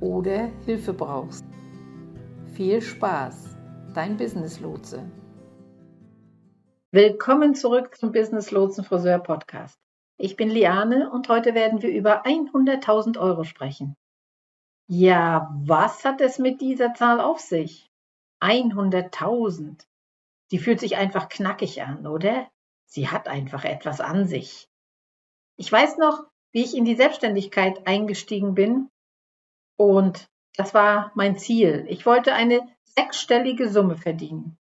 oder 0.00 0.50
Hilfe 0.64 0.92
brauchst. 0.92 1.44
Viel 2.54 2.80
Spaß, 2.80 3.56
dein 3.94 4.16
Business 4.16 4.60
Lotse. 4.60 5.10
Willkommen 6.90 7.54
zurück 7.54 7.96
zum 7.96 8.12
Business 8.12 8.50
Lotsen 8.50 8.84
Friseur 8.84 9.18
Podcast. 9.18 9.78
Ich 10.16 10.36
bin 10.36 10.50
Liane 10.50 11.10
und 11.10 11.28
heute 11.28 11.54
werden 11.54 11.82
wir 11.82 11.90
über 11.90 12.24
100.000 12.26 13.18
Euro 13.18 13.44
sprechen. 13.44 13.94
Ja, 14.88 15.54
was 15.62 16.04
hat 16.04 16.20
es 16.20 16.38
mit 16.38 16.60
dieser 16.60 16.94
Zahl 16.94 17.20
auf 17.20 17.38
sich? 17.38 17.90
100.000. 18.40 19.86
Sie 20.48 20.58
fühlt 20.58 20.80
sich 20.80 20.96
einfach 20.96 21.28
knackig 21.28 21.82
an, 21.82 22.06
oder? 22.06 22.48
Sie 22.86 23.08
hat 23.08 23.28
einfach 23.28 23.64
etwas 23.64 24.00
an 24.00 24.26
sich. 24.26 24.66
Ich 25.56 25.70
weiß 25.70 25.98
noch, 25.98 26.24
wie 26.52 26.62
ich 26.62 26.76
in 26.76 26.84
die 26.84 26.96
Selbstständigkeit 26.96 27.86
eingestiegen 27.86 28.54
bin 28.54 28.90
und 29.80 30.28
das 30.56 30.74
war 30.74 31.10
mein 31.14 31.38
Ziel. 31.38 31.86
Ich 31.88 32.04
wollte 32.04 32.34
eine 32.34 32.68
sechsstellige 32.82 33.70
Summe 33.70 33.96
verdienen. 33.96 34.58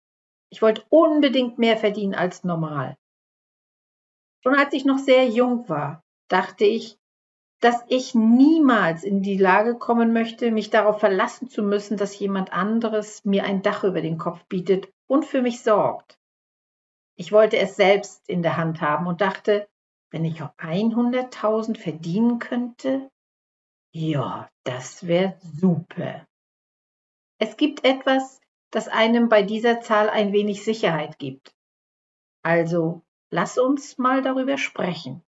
Ich 0.51 0.61
wollte 0.61 0.85
unbedingt 0.91 1.57
mehr 1.57 1.79
verdienen 1.79 2.15
als 2.15 2.45
normal. 2.45 2.99
Schon 4.43 4.55
als 4.55 4.75
ich 4.75 4.85
noch 4.85 4.99
sehr 4.99 5.27
jung 5.27 5.71
war, 5.71 6.03
dachte 6.29 6.67
ich, 6.67 6.99
dass 7.61 7.83
ich 7.89 8.15
niemals 8.15 9.05
in 9.05 9.23
die 9.23 9.39
Lage 9.39 9.79
kommen 9.79 10.13
möchte, 10.13 10.51
mich 10.51 10.69
darauf 10.69 11.01
verlassen 11.01 11.49
zu 11.49 11.63
müssen, 11.63 11.97
dass 11.97 12.19
jemand 12.19 12.53
anderes 12.53 13.25
mir 13.25 13.45
ein 13.45 13.63
Dach 13.63 13.85
über 13.85 14.03
den 14.03 14.19
Kopf 14.19 14.45
bietet 14.51 14.93
und 15.07 15.25
für 15.25 15.41
mich 15.41 15.63
sorgt. 15.63 16.19
Ich 17.15 17.33
wollte 17.33 17.57
es 17.57 17.77
selbst 17.77 18.29
in 18.29 18.43
der 18.43 18.59
Hand 18.59 18.83
haben 18.83 19.07
und 19.07 19.23
dachte, 19.23 19.67
wenn 20.11 20.27
ich 20.27 20.43
auch 20.43 20.55
100.000 20.59 21.79
verdienen 21.79 22.39
könnte, 22.39 23.09
ja, 23.97 24.51
das 24.65 25.07
wäre 25.07 25.39
super. 25.41 26.27
Es 27.39 27.57
gibt 27.57 27.85
etwas, 27.85 28.43
das 28.71 28.89
einem 28.89 29.31
bei 29.31 29.43
dieser 29.43 29.81
Zahl 29.81 30.11
ein 30.11 30.33
wenig 30.33 30.65
Sicherheit 30.65 31.19
gibt. 31.19 31.55
Also, 32.43 33.03
lass 33.31 33.57
uns 33.57 33.97
mal 33.97 34.21
darüber 34.21 34.59
sprechen. 34.59 35.23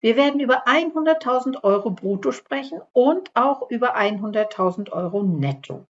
Wir 0.00 0.16
werden 0.16 0.40
über 0.40 0.66
100.000 0.66 1.62
Euro 1.62 1.90
brutto 1.90 2.32
sprechen 2.32 2.80
und 2.92 3.30
auch 3.34 3.70
über 3.70 3.96
100.000 3.96 4.90
Euro 4.90 5.22
netto. 5.22 5.86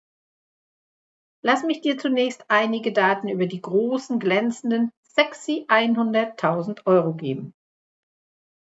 Lass 1.44 1.64
mich 1.64 1.82
dir 1.82 2.00
zunächst 2.00 2.46
einige 2.48 2.92
Daten 2.92 3.28
über 3.28 3.46
die 3.46 3.62
großen, 3.62 4.18
glänzenden, 4.18 4.92
sexy 5.04 5.66
100.000 5.68 6.88
Euro 6.88 7.14
geben. 7.14 7.54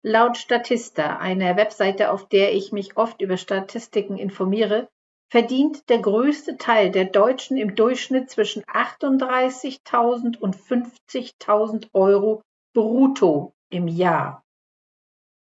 Laut 0.04 0.38
Statista, 0.38 1.18
einer 1.18 1.58
Webseite, 1.58 2.12
auf 2.12 2.28
der 2.28 2.54
ich 2.54 2.72
mich 2.72 2.98
oft 2.98 3.22
über 3.22 3.38
Statistiken 3.38 4.18
informiere, 4.18 4.90
verdient 5.32 5.90
der 5.90 6.00
größte 6.00 6.58
Teil 6.58 6.92
der 6.92 7.06
Deutschen 7.06 7.56
im 7.56 7.76
Durchschnitt 7.76 8.30
zwischen 8.30 8.64
38.000 8.64 10.38
und 10.40 10.58
50.000 10.58 11.88
Euro 11.94 12.42
brutto 12.74 13.54
im 13.70 13.88
Jahr. 13.88 14.44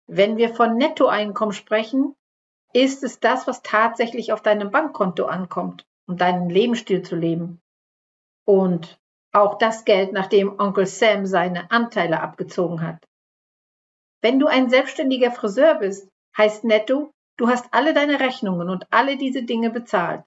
Wenn 0.07 0.37
wir 0.37 0.55
von 0.55 0.77
Nettoeinkommen 0.77 1.53
sprechen, 1.53 2.15
ist 2.73 3.03
es 3.03 3.19
das, 3.19 3.47
was 3.47 3.61
tatsächlich 3.61 4.31
auf 4.31 4.41
deinem 4.41 4.71
Bankkonto 4.71 5.25
ankommt, 5.25 5.85
um 6.07 6.15
deinen 6.15 6.49
Lebensstil 6.49 7.01
zu 7.01 7.15
leben. 7.15 7.59
Und 8.45 8.97
auch 9.33 9.57
das 9.57 9.83
Geld, 9.83 10.13
nachdem 10.13 10.57
Onkel 10.57 10.85
Sam 10.85 11.25
seine 11.25 11.69
Anteile 11.69 12.21
abgezogen 12.21 12.81
hat. 12.81 13.06
Wenn 14.21 14.39
du 14.39 14.47
ein 14.47 14.69
selbstständiger 14.69 15.31
Friseur 15.31 15.75
bist, 15.75 16.09
heißt 16.35 16.63
netto, 16.63 17.11
du 17.37 17.47
hast 17.47 17.67
alle 17.71 17.93
deine 17.93 18.19
Rechnungen 18.19 18.69
und 18.69 18.85
alle 18.91 19.17
diese 19.17 19.43
Dinge 19.43 19.69
bezahlt. 19.69 20.23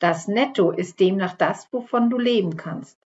Das 0.00 0.28
Netto 0.28 0.70
ist 0.70 0.98
demnach 0.98 1.34
das, 1.34 1.72
wovon 1.72 2.10
du 2.10 2.18
leben 2.18 2.56
kannst. 2.56 2.98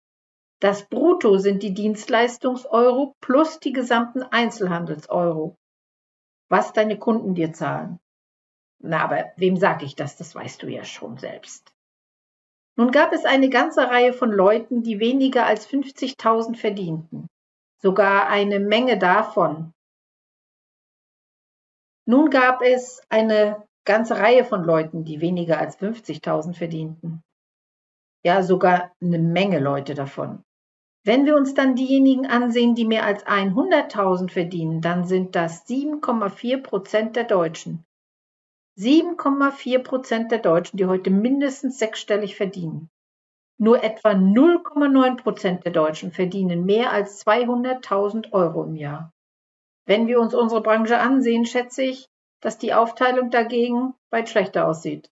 Das 0.59 0.87
Brutto 0.87 1.39
sind 1.39 1.61
die 1.61 1.73
Dienstleistungseuro 1.73 3.15
plus 3.19 3.59
die 3.59 3.73
gesamten 3.73 4.23
Einzelhandelseuro. 4.23 5.57
Was 6.49 6.71
deine 6.71 6.97
Kunden 6.97 7.35
dir 7.35 7.51
zahlen. 7.51 7.99
Na, 8.79 9.03
aber 9.03 9.31
wem 9.37 9.57
sage 9.57 9.85
ich 9.85 9.95
das? 9.95 10.15
Das 10.15 10.35
weißt 10.35 10.61
du 10.61 10.67
ja 10.67 10.83
schon 10.83 11.17
selbst. 11.17 11.73
Nun 12.75 12.91
gab 12.91 13.11
es 13.11 13.25
eine 13.25 13.49
ganze 13.49 13.89
Reihe 13.89 14.13
von 14.13 14.31
Leuten, 14.31 14.83
die 14.83 14.99
weniger 14.99 15.45
als 15.45 15.67
50.000 15.67 16.55
verdienten. 16.55 17.27
Sogar 17.81 18.27
eine 18.27 18.59
Menge 18.59 18.97
davon 18.97 19.73
nun 22.05 22.29
gab 22.29 22.61
es 22.61 23.01
eine 23.09 23.63
ganze 23.85 24.17
Reihe 24.17 24.45
von 24.45 24.63
Leuten, 24.63 25.03
die 25.03 25.21
weniger 25.21 25.59
als 25.59 25.77
50.000 25.79 26.53
verdienten. 26.53 27.23
Ja, 28.25 28.41
sogar 28.41 28.91
eine 29.01 29.19
Menge 29.19 29.59
Leute 29.59 29.93
davon. 29.93 30.43
Wenn 31.05 31.25
wir 31.25 31.35
uns 31.35 31.53
dann 31.53 31.75
diejenigen 31.75 32.25
ansehen, 32.27 32.75
die 32.75 32.85
mehr 32.85 33.05
als 33.05 33.25
100.000 33.25 34.31
verdienen, 34.31 34.79
dann 34.79 35.05
sind 35.05 35.35
das 35.35 35.67
7,4 35.67 36.63
Prozent 36.63 37.15
der 37.17 37.25
Deutschen. 37.25 37.83
7,4 38.79 39.83
Prozent 39.83 40.31
der 40.31 40.39
Deutschen, 40.39 40.77
die 40.77 40.85
heute 40.85 41.09
mindestens 41.09 41.77
sechsstellig 41.77 42.35
verdienen. 42.35 42.89
Nur 43.59 43.83
etwa 43.83 44.11
0,9 44.11 45.17
Prozent 45.21 45.65
der 45.65 45.73
Deutschen 45.73 46.11
verdienen 46.11 46.65
mehr 46.65 46.91
als 46.91 47.25
200.000 47.25 48.31
Euro 48.31 48.63
im 48.63 48.75
Jahr. 48.75 49.12
Wenn 49.85 50.07
wir 50.07 50.19
uns 50.19 50.33
unsere 50.33 50.61
Branche 50.61 50.97
ansehen, 50.99 51.45
schätze 51.45 51.83
ich, 51.83 52.07
dass 52.41 52.57
die 52.57 52.73
Aufteilung 52.73 53.29
dagegen 53.29 53.93
weit 54.09 54.29
schlechter 54.29 54.67
aussieht. 54.67 55.09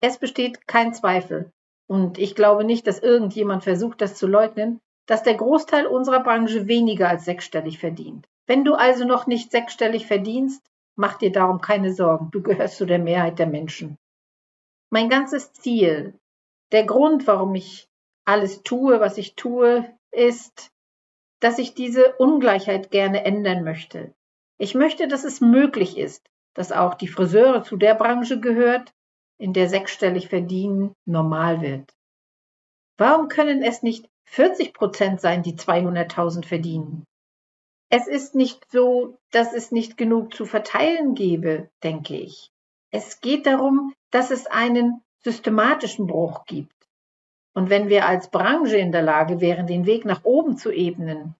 Es 0.00 0.18
besteht 0.18 0.66
kein 0.66 0.94
Zweifel, 0.94 1.52
und 1.86 2.18
ich 2.18 2.34
glaube 2.34 2.64
nicht, 2.64 2.86
dass 2.86 3.00
irgendjemand 3.00 3.64
versucht, 3.64 4.00
das 4.00 4.14
zu 4.14 4.26
leugnen, 4.26 4.80
dass 5.06 5.22
der 5.22 5.34
Großteil 5.34 5.86
unserer 5.86 6.22
Branche 6.22 6.68
weniger 6.68 7.08
als 7.08 7.24
sechsstellig 7.24 7.78
verdient. 7.78 8.28
Wenn 8.46 8.64
du 8.64 8.74
also 8.74 9.04
noch 9.04 9.26
nicht 9.26 9.50
sechsstellig 9.50 10.06
verdienst, 10.06 10.62
mach 10.96 11.18
dir 11.18 11.32
darum 11.32 11.60
keine 11.60 11.92
Sorgen, 11.92 12.30
du 12.30 12.42
gehörst 12.42 12.76
zu 12.76 12.86
der 12.86 12.98
Mehrheit 12.98 13.38
der 13.38 13.46
Menschen. 13.46 13.98
Mein 14.90 15.08
ganzes 15.08 15.52
Ziel, 15.52 16.18
der 16.72 16.84
Grund, 16.84 17.26
warum 17.26 17.54
ich 17.54 17.88
alles 18.24 18.62
tue, 18.62 19.00
was 19.00 19.18
ich 19.18 19.34
tue, 19.34 19.84
ist, 20.12 20.70
dass 21.40 21.58
ich 21.58 21.74
diese 21.74 22.14
Ungleichheit 22.16 22.90
gerne 22.90 23.24
ändern 23.24 23.64
möchte. 23.64 24.14
Ich 24.58 24.74
möchte, 24.74 25.08
dass 25.08 25.24
es 25.24 25.40
möglich 25.40 25.96
ist, 25.96 26.30
dass 26.54 26.72
auch 26.72 26.94
die 26.94 27.08
Friseure 27.08 27.64
zu 27.64 27.76
der 27.76 27.94
Branche 27.94 28.40
gehört, 28.40 28.92
in 29.38 29.52
der 29.52 29.68
sechsstellig 29.68 30.28
verdienen 30.28 30.94
normal 31.06 31.62
wird. 31.62 31.90
Warum 32.98 33.28
können 33.28 33.62
es 33.62 33.82
nicht 33.82 34.08
40 34.26 34.74
Prozent 34.74 35.20
sein, 35.20 35.42
die 35.42 35.54
200.000 35.54 36.44
verdienen? 36.44 37.04
Es 37.88 38.06
ist 38.06 38.34
nicht 38.34 38.70
so, 38.70 39.18
dass 39.30 39.54
es 39.54 39.72
nicht 39.72 39.96
genug 39.96 40.34
zu 40.34 40.44
verteilen 40.44 41.14
gäbe, 41.14 41.70
denke 41.82 42.16
ich. 42.16 42.52
Es 42.90 43.20
geht 43.20 43.46
darum, 43.46 43.94
dass 44.10 44.30
es 44.30 44.46
einen 44.46 45.02
systematischen 45.24 46.06
Bruch 46.06 46.44
gibt. 46.44 46.79
Und 47.52 47.70
wenn 47.70 47.88
wir 47.88 48.06
als 48.06 48.30
Branche 48.30 48.76
in 48.76 48.92
der 48.92 49.02
Lage 49.02 49.40
wären, 49.40 49.66
den 49.66 49.86
Weg 49.86 50.04
nach 50.04 50.24
oben 50.24 50.56
zu 50.56 50.70
ebnen, 50.70 51.34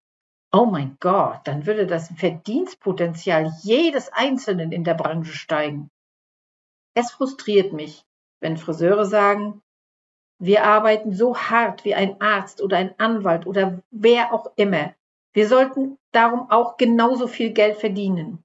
oh 0.52 0.66
mein 0.66 0.96
Gott, 1.00 1.40
dann 1.44 1.66
würde 1.66 1.86
das 1.86 2.12
Verdienstpotenzial 2.16 3.52
jedes 3.62 4.12
Einzelnen 4.12 4.72
in 4.72 4.84
der 4.84 4.94
Branche 4.94 5.32
steigen. 5.32 5.90
Es 6.94 7.12
frustriert 7.12 7.72
mich, 7.72 8.04
wenn 8.40 8.56
Friseure 8.56 9.06
sagen, 9.06 9.62
wir 10.38 10.64
arbeiten 10.64 11.12
so 11.12 11.36
hart 11.36 11.84
wie 11.84 11.94
ein 11.94 12.20
Arzt 12.20 12.62
oder 12.62 12.78
ein 12.78 12.98
Anwalt 12.98 13.46
oder 13.46 13.80
wer 13.90 14.32
auch 14.32 14.50
immer. 14.56 14.94
Wir 15.32 15.46
sollten 15.46 15.98
darum 16.12 16.50
auch 16.50 16.76
genauso 16.76 17.28
viel 17.28 17.52
Geld 17.52 17.76
verdienen. 17.76 18.42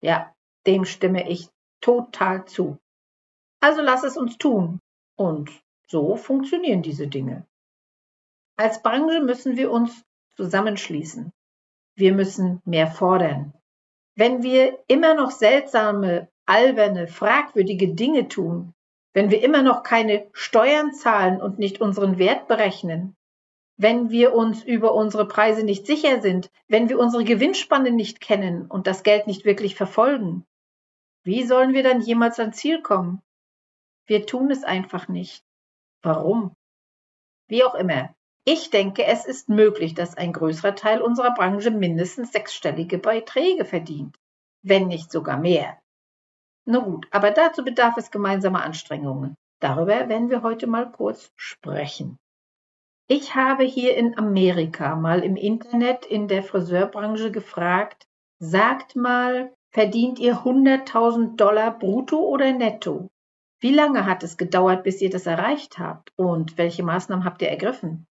Ja, 0.00 0.32
dem 0.66 0.84
stimme 0.84 1.28
ich 1.28 1.48
total 1.80 2.44
zu. 2.46 2.78
Also 3.60 3.82
lass 3.82 4.04
es 4.04 4.16
uns 4.16 4.38
tun. 4.38 4.80
Und 5.16 5.50
so 5.90 6.16
funktionieren 6.16 6.82
diese 6.82 7.08
Dinge. 7.08 7.46
Als 8.56 8.82
Branche 8.82 9.20
müssen 9.20 9.56
wir 9.56 9.70
uns 9.70 10.04
zusammenschließen. 10.36 11.32
Wir 11.96 12.12
müssen 12.12 12.60
mehr 12.64 12.86
fordern. 12.86 13.54
Wenn 14.14 14.42
wir 14.42 14.78
immer 14.88 15.14
noch 15.14 15.30
seltsame, 15.30 16.28
alberne, 16.46 17.08
fragwürdige 17.08 17.94
Dinge 17.94 18.28
tun, 18.28 18.74
wenn 19.14 19.30
wir 19.30 19.42
immer 19.42 19.62
noch 19.62 19.82
keine 19.82 20.28
Steuern 20.32 20.92
zahlen 20.92 21.40
und 21.40 21.58
nicht 21.58 21.80
unseren 21.80 22.18
Wert 22.18 22.48
berechnen, 22.48 23.16
wenn 23.76 24.10
wir 24.10 24.34
uns 24.34 24.64
über 24.64 24.92
unsere 24.92 25.26
Preise 25.26 25.64
nicht 25.64 25.86
sicher 25.86 26.20
sind, 26.20 26.50
wenn 26.66 26.88
wir 26.88 26.98
unsere 26.98 27.24
Gewinnspanne 27.24 27.92
nicht 27.92 28.20
kennen 28.20 28.66
und 28.66 28.86
das 28.86 29.04
Geld 29.04 29.26
nicht 29.26 29.44
wirklich 29.44 29.76
verfolgen, 29.76 30.44
wie 31.22 31.44
sollen 31.44 31.74
wir 31.74 31.82
dann 31.82 32.00
jemals 32.00 32.38
ans 32.38 32.56
Ziel 32.56 32.82
kommen? 32.82 33.22
Wir 34.06 34.26
tun 34.26 34.50
es 34.50 34.64
einfach 34.64 35.08
nicht. 35.08 35.47
Warum? 36.02 36.54
Wie 37.48 37.64
auch 37.64 37.74
immer. 37.74 38.14
Ich 38.44 38.70
denke, 38.70 39.04
es 39.04 39.26
ist 39.26 39.48
möglich, 39.48 39.94
dass 39.94 40.16
ein 40.16 40.32
größerer 40.32 40.74
Teil 40.74 41.02
unserer 41.02 41.34
Branche 41.34 41.70
mindestens 41.70 42.32
sechsstellige 42.32 42.98
Beiträge 42.98 43.64
verdient, 43.64 44.16
wenn 44.62 44.88
nicht 44.88 45.10
sogar 45.10 45.36
mehr. 45.36 45.78
Na 46.64 46.78
gut, 46.78 47.06
aber 47.10 47.30
dazu 47.30 47.64
bedarf 47.64 47.96
es 47.96 48.10
gemeinsamer 48.10 48.62
Anstrengungen. 48.62 49.34
Darüber 49.60 50.08
werden 50.08 50.30
wir 50.30 50.42
heute 50.42 50.66
mal 50.66 50.90
kurz 50.90 51.32
sprechen. 51.36 52.18
Ich 53.10 53.34
habe 53.34 53.64
hier 53.64 53.96
in 53.96 54.18
Amerika 54.18 54.94
mal 54.94 55.24
im 55.24 55.36
Internet 55.36 56.04
in 56.04 56.28
der 56.28 56.42
Friseurbranche 56.42 57.30
gefragt, 57.30 58.06
sagt 58.38 58.96
mal, 58.96 59.52
verdient 59.70 60.18
ihr 60.18 60.42
100.000 60.42 61.36
Dollar 61.36 61.78
brutto 61.78 62.18
oder 62.18 62.52
netto? 62.52 63.08
Wie 63.60 63.74
lange 63.74 64.06
hat 64.06 64.22
es 64.22 64.36
gedauert, 64.36 64.84
bis 64.84 65.00
ihr 65.00 65.10
das 65.10 65.26
erreicht 65.26 65.78
habt? 65.78 66.12
Und 66.16 66.58
welche 66.58 66.84
Maßnahmen 66.84 67.24
habt 67.24 67.42
ihr 67.42 67.48
ergriffen? 67.48 68.06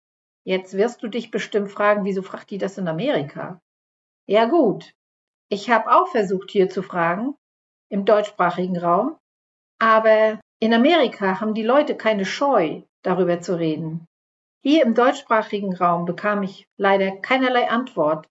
Jetzt 0.44 0.76
wirst 0.76 1.02
du 1.02 1.08
dich 1.08 1.30
bestimmt 1.30 1.70
fragen, 1.70 2.04
wieso 2.04 2.22
fragt 2.22 2.50
die 2.50 2.58
das 2.58 2.78
in 2.78 2.88
Amerika? 2.88 3.60
Ja 4.26 4.46
gut, 4.46 4.94
ich 5.50 5.70
habe 5.70 5.90
auch 5.90 6.08
versucht 6.08 6.50
hier 6.50 6.70
zu 6.70 6.82
fragen, 6.82 7.34
im 7.90 8.04
deutschsprachigen 8.04 8.78
Raum. 8.78 9.16
Aber 9.78 10.40
in 10.60 10.72
Amerika 10.72 11.40
haben 11.40 11.54
die 11.54 11.62
Leute 11.62 11.96
keine 11.96 12.24
Scheu, 12.24 12.82
darüber 13.02 13.40
zu 13.40 13.58
reden. 13.58 14.06
Hier 14.62 14.82
im 14.82 14.94
deutschsprachigen 14.94 15.76
Raum 15.76 16.06
bekam 16.06 16.42
ich 16.42 16.66
leider 16.78 17.10
keinerlei 17.18 17.68
Antwort 17.68 18.26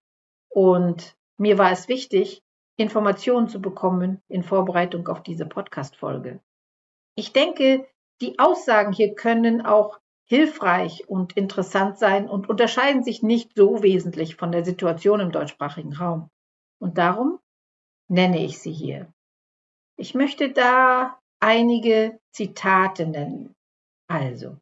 und 0.48 1.16
mir 1.38 1.58
war 1.58 1.70
es 1.70 1.86
wichtig, 1.86 2.42
Informationen 2.76 3.48
zu 3.48 3.60
bekommen 3.60 4.20
in 4.28 4.42
Vorbereitung 4.42 5.06
auf 5.06 5.22
diese 5.22 5.46
Podcast-Folge. 5.46 6.40
Ich 7.16 7.32
denke, 7.32 7.86
die 8.20 8.38
Aussagen 8.38 8.92
hier 8.92 9.14
können 9.14 9.64
auch 9.64 10.00
hilfreich 10.26 11.08
und 11.08 11.36
interessant 11.36 11.98
sein 11.98 12.28
und 12.28 12.48
unterscheiden 12.48 13.04
sich 13.04 13.22
nicht 13.22 13.52
so 13.54 13.82
wesentlich 13.82 14.36
von 14.36 14.52
der 14.52 14.64
Situation 14.64 15.20
im 15.20 15.30
deutschsprachigen 15.30 15.94
Raum. 15.94 16.30
Und 16.80 16.98
darum 16.98 17.38
nenne 18.08 18.42
ich 18.44 18.58
sie 18.58 18.72
hier. 18.72 19.12
Ich 19.96 20.14
möchte 20.14 20.52
da 20.52 21.18
einige 21.40 22.18
Zitate 22.32 23.06
nennen. 23.06 23.54
Also, 24.08 24.56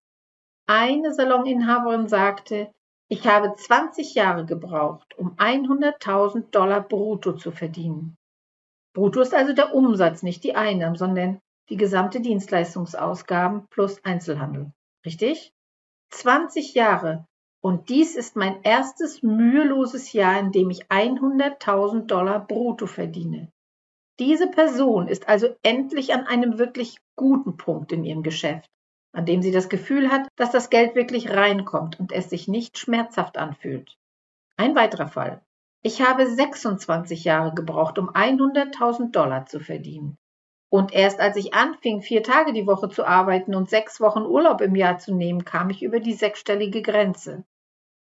eine 0.67 1.15
Saloninhaberin 1.15 2.09
sagte, 2.09 2.73
ich 3.09 3.27
habe 3.27 3.55
20 3.55 4.15
Jahre 4.15 4.47
gebraucht, 4.47 5.17
um 5.19 5.37
100.000 5.37 6.51
Dollar 6.51 6.81
brutto 6.81 7.35
zu 7.35 7.51
verdienen. 7.51 8.17
Brutto 8.95 9.21
ist 9.21 9.35
also 9.35 9.53
der 9.53 9.75
Umsatz, 9.75 10.23
nicht 10.23 10.45
die 10.45 10.55
Einnahmen, 10.55 10.97
sondern 10.97 11.41
die 11.73 11.79
gesamte 11.79 12.21
Dienstleistungsausgaben 12.21 13.67
plus 13.69 14.05
Einzelhandel. 14.05 14.73
Richtig? 15.07 15.55
20 16.11 16.75
Jahre. 16.75 17.27
Und 17.63 17.89
dies 17.89 18.15
ist 18.15 18.37
mein 18.37 18.63
erstes 18.63 19.23
müheloses 19.23 20.13
Jahr, 20.13 20.39
in 20.39 20.53
dem 20.53 20.69
ich 20.69 20.89
100.000 20.89 22.03
Dollar 22.05 22.47
brutto 22.47 22.87
verdiene. 22.87 23.51
Diese 24.21 24.49
Person 24.49 25.09
ist 25.09 25.31
also 25.31 25.57
endlich 25.63 26.13
an 26.13 26.27
einem 26.27 26.59
wirklich 26.59 26.99
guten 27.17 27.57
Punkt 27.57 27.91
in 27.93 28.05
ihrem 28.05 28.23
Geschäft, 28.23 28.69
an 29.15 29.25
dem 29.25 29.41
sie 29.41 29.51
das 29.51 29.71
Gefühl 29.71 30.11
hat, 30.11 30.29
dass 30.37 30.51
das 30.51 30.69
Geld 30.69 30.95
wirklich 30.95 31.31
reinkommt 31.31 31.99
und 31.99 32.13
es 32.13 32.29
sich 32.29 32.49
nicht 32.49 32.77
schmerzhaft 32.77 33.39
anfühlt. 33.39 33.97
Ein 34.59 34.75
weiterer 34.75 35.09
Fall. 35.09 35.41
Ich 35.81 36.03
habe 36.03 36.27
26 36.27 37.25
Jahre 37.25 37.55
gebraucht, 37.55 37.99
um 37.99 38.11
100.000 38.11 39.11
Dollar 39.11 39.47
zu 39.47 39.59
verdienen. 39.59 40.19
Und 40.73 40.95
erst 40.95 41.21
als 41.21 41.37
ich 41.37 41.53
anfing, 41.53 42.01
vier 42.01 42.23
Tage 42.23 42.55
die 42.55 42.67
Woche 42.67 42.89
zu 42.89 43.05
arbeiten 43.05 43.55
und 43.55 43.69
sechs 43.69 44.01
Wochen 44.01 44.23
Urlaub 44.23 44.63
im 44.63 44.75
Jahr 44.75 44.97
zu 44.97 45.15
nehmen, 45.15 45.45
kam 45.45 45.69
ich 45.69 45.83
über 45.83 46.01
die 46.01 46.15
sechsstellige 46.15 46.81
Grenze. 46.81 47.45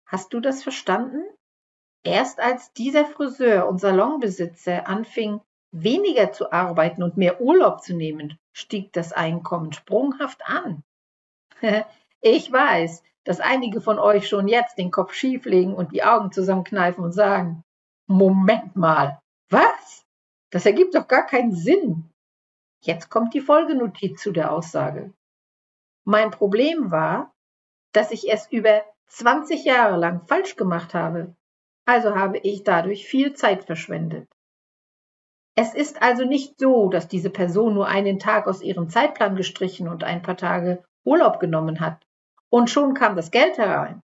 Hast 0.06 0.32
du 0.32 0.38
das 0.38 0.62
verstanden? 0.62 1.24
Erst 2.04 2.38
als 2.38 2.72
dieser 2.72 3.06
Friseur 3.06 3.68
und 3.68 3.80
Salonbesitzer 3.80 4.86
anfing, 4.86 5.40
weniger 5.72 6.30
zu 6.30 6.52
arbeiten 6.52 7.02
und 7.02 7.16
mehr 7.16 7.40
Urlaub 7.40 7.82
zu 7.82 7.96
nehmen, 7.96 8.38
stieg 8.52 8.92
das 8.92 9.12
Einkommen 9.12 9.72
sprunghaft 9.72 10.40
an. 10.46 10.84
ich 12.20 12.52
weiß, 12.52 13.02
dass 13.24 13.40
einige 13.40 13.80
von 13.80 13.98
euch 13.98 14.28
schon 14.28 14.46
jetzt 14.46 14.78
den 14.78 14.92
Kopf 14.92 15.12
schieflegen 15.12 15.74
und 15.74 15.90
die 15.90 16.04
Augen 16.04 16.30
zusammenkneifen 16.30 17.02
und 17.02 17.12
sagen, 17.12 17.64
Moment 18.06 18.76
mal, 18.76 19.18
was? 19.48 20.06
Das 20.50 20.66
ergibt 20.66 20.94
doch 20.94 21.08
gar 21.08 21.26
keinen 21.26 21.52
Sinn. 21.52 22.10
Jetzt 22.82 23.10
kommt 23.10 23.34
die 23.34 23.40
Folgenotiz 23.40 24.22
zu 24.22 24.32
der 24.32 24.52
Aussage. 24.52 25.12
Mein 26.04 26.30
Problem 26.30 26.90
war, 26.90 27.34
dass 27.92 28.10
ich 28.10 28.32
es 28.32 28.50
über 28.50 28.82
20 29.08 29.64
Jahre 29.64 29.96
lang 29.98 30.26
falsch 30.26 30.56
gemacht 30.56 30.94
habe. 30.94 31.34
Also 31.84 32.14
habe 32.14 32.38
ich 32.38 32.64
dadurch 32.64 33.06
viel 33.06 33.34
Zeit 33.34 33.64
verschwendet. 33.64 34.28
Es 35.56 35.74
ist 35.74 36.00
also 36.00 36.24
nicht 36.24 36.58
so, 36.58 36.88
dass 36.88 37.08
diese 37.08 37.28
Person 37.28 37.74
nur 37.74 37.86
einen 37.86 38.18
Tag 38.18 38.46
aus 38.46 38.62
ihrem 38.62 38.88
Zeitplan 38.88 39.36
gestrichen 39.36 39.88
und 39.88 40.04
ein 40.04 40.22
paar 40.22 40.36
Tage 40.36 40.82
Urlaub 41.04 41.40
genommen 41.40 41.80
hat 41.80 42.06
und 42.50 42.70
schon 42.70 42.94
kam 42.94 43.16
das 43.16 43.30
Geld 43.30 43.58
herein. 43.58 44.02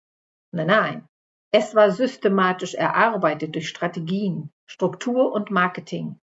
Nein, 0.52 0.66
nein. 0.66 1.08
Es 1.52 1.75
war 1.75 1.90
systematisch 1.90 2.75
erarbeitet 2.75 3.54
durch 3.54 3.68
Strategien, 3.68 4.50
Struktur 4.66 5.32
und 5.32 5.50
Marketing. 5.50 6.18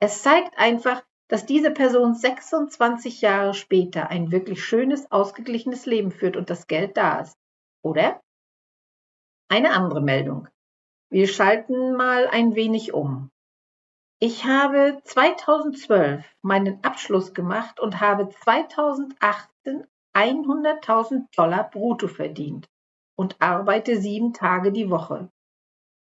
Es 0.00 0.22
zeigt 0.22 0.56
einfach, 0.56 1.02
dass 1.32 1.46
diese 1.46 1.70
Person 1.70 2.14
26 2.14 3.22
Jahre 3.22 3.54
später 3.54 4.10
ein 4.10 4.30
wirklich 4.30 4.62
schönes, 4.62 5.10
ausgeglichenes 5.10 5.86
Leben 5.86 6.10
führt 6.10 6.36
und 6.36 6.50
das 6.50 6.66
Geld 6.66 6.98
da 6.98 7.20
ist. 7.20 7.38
Oder? 7.80 8.20
Eine 9.48 9.70
andere 9.70 10.02
Meldung. 10.02 10.46
Wir 11.08 11.26
schalten 11.26 11.94
mal 11.94 12.28
ein 12.28 12.54
wenig 12.54 12.92
um. 12.92 13.30
Ich 14.18 14.44
habe 14.44 15.00
2012 15.04 16.22
meinen 16.42 16.84
Abschluss 16.84 17.32
gemacht 17.32 17.80
und 17.80 17.98
habe 17.98 18.28
2018 18.28 19.86
100.000 20.14 21.34
Dollar 21.34 21.70
brutto 21.70 22.08
verdient 22.08 22.68
und 23.16 23.40
arbeite 23.40 23.98
sieben 23.98 24.34
Tage 24.34 24.70
die 24.70 24.90
Woche. 24.90 25.30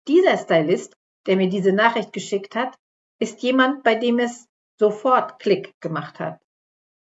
Dieser 0.09 0.37
Stylist, 0.37 0.97
der 1.25 1.37
mir 1.37 1.47
diese 1.47 1.71
Nachricht 1.71 2.11
geschickt 2.11 2.53
hat, 2.53 2.75
ist 3.17 3.41
jemand, 3.43 3.83
bei 3.83 3.95
dem 3.95 4.19
es 4.19 4.50
sofort 4.81 5.37
Klick 5.37 5.79
gemacht 5.79 6.19
hat. 6.19 6.41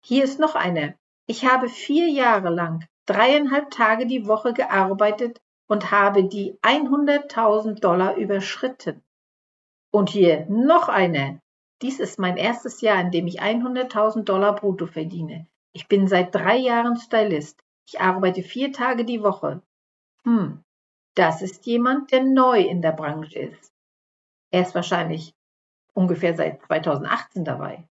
Hier 0.02 0.24
ist 0.24 0.40
noch 0.40 0.54
eine. 0.54 0.96
Ich 1.26 1.44
habe 1.44 1.68
vier 1.68 2.08
Jahre 2.08 2.48
lang 2.48 2.86
dreieinhalb 3.04 3.70
Tage 3.70 4.06
die 4.06 4.26
Woche 4.26 4.54
gearbeitet 4.54 5.38
und 5.68 5.90
habe 5.90 6.24
die 6.24 6.58
100.000 6.62 7.78
Dollar 7.80 8.16
überschritten. 8.16 9.04
Und 9.90 10.08
hier 10.08 10.46
noch 10.48 10.88
eine. 10.88 11.42
Dies 11.82 12.00
ist 12.00 12.18
mein 12.18 12.38
erstes 12.38 12.80
Jahr, 12.80 12.98
in 13.02 13.10
dem 13.10 13.26
ich 13.26 13.42
100.000 13.42 14.22
Dollar 14.24 14.54
brutto 14.54 14.86
verdiene. 14.86 15.46
Ich 15.74 15.88
bin 15.88 16.08
seit 16.08 16.34
drei 16.34 16.56
Jahren 16.56 16.96
Stylist. 16.96 17.62
Ich 17.86 18.00
arbeite 18.00 18.42
vier 18.42 18.72
Tage 18.72 19.04
die 19.04 19.22
Woche. 19.22 19.60
Hm, 20.24 20.64
das 21.14 21.42
ist 21.42 21.66
jemand, 21.66 22.12
der 22.12 22.24
neu 22.24 22.60
in 22.60 22.80
der 22.80 22.92
Branche 22.92 23.38
ist. 23.40 23.72
Er 24.50 24.62
ist 24.62 24.74
wahrscheinlich 24.74 25.34
ungefähr 25.98 26.36
seit 26.36 26.62
2018 26.62 27.44
dabei. 27.44 27.88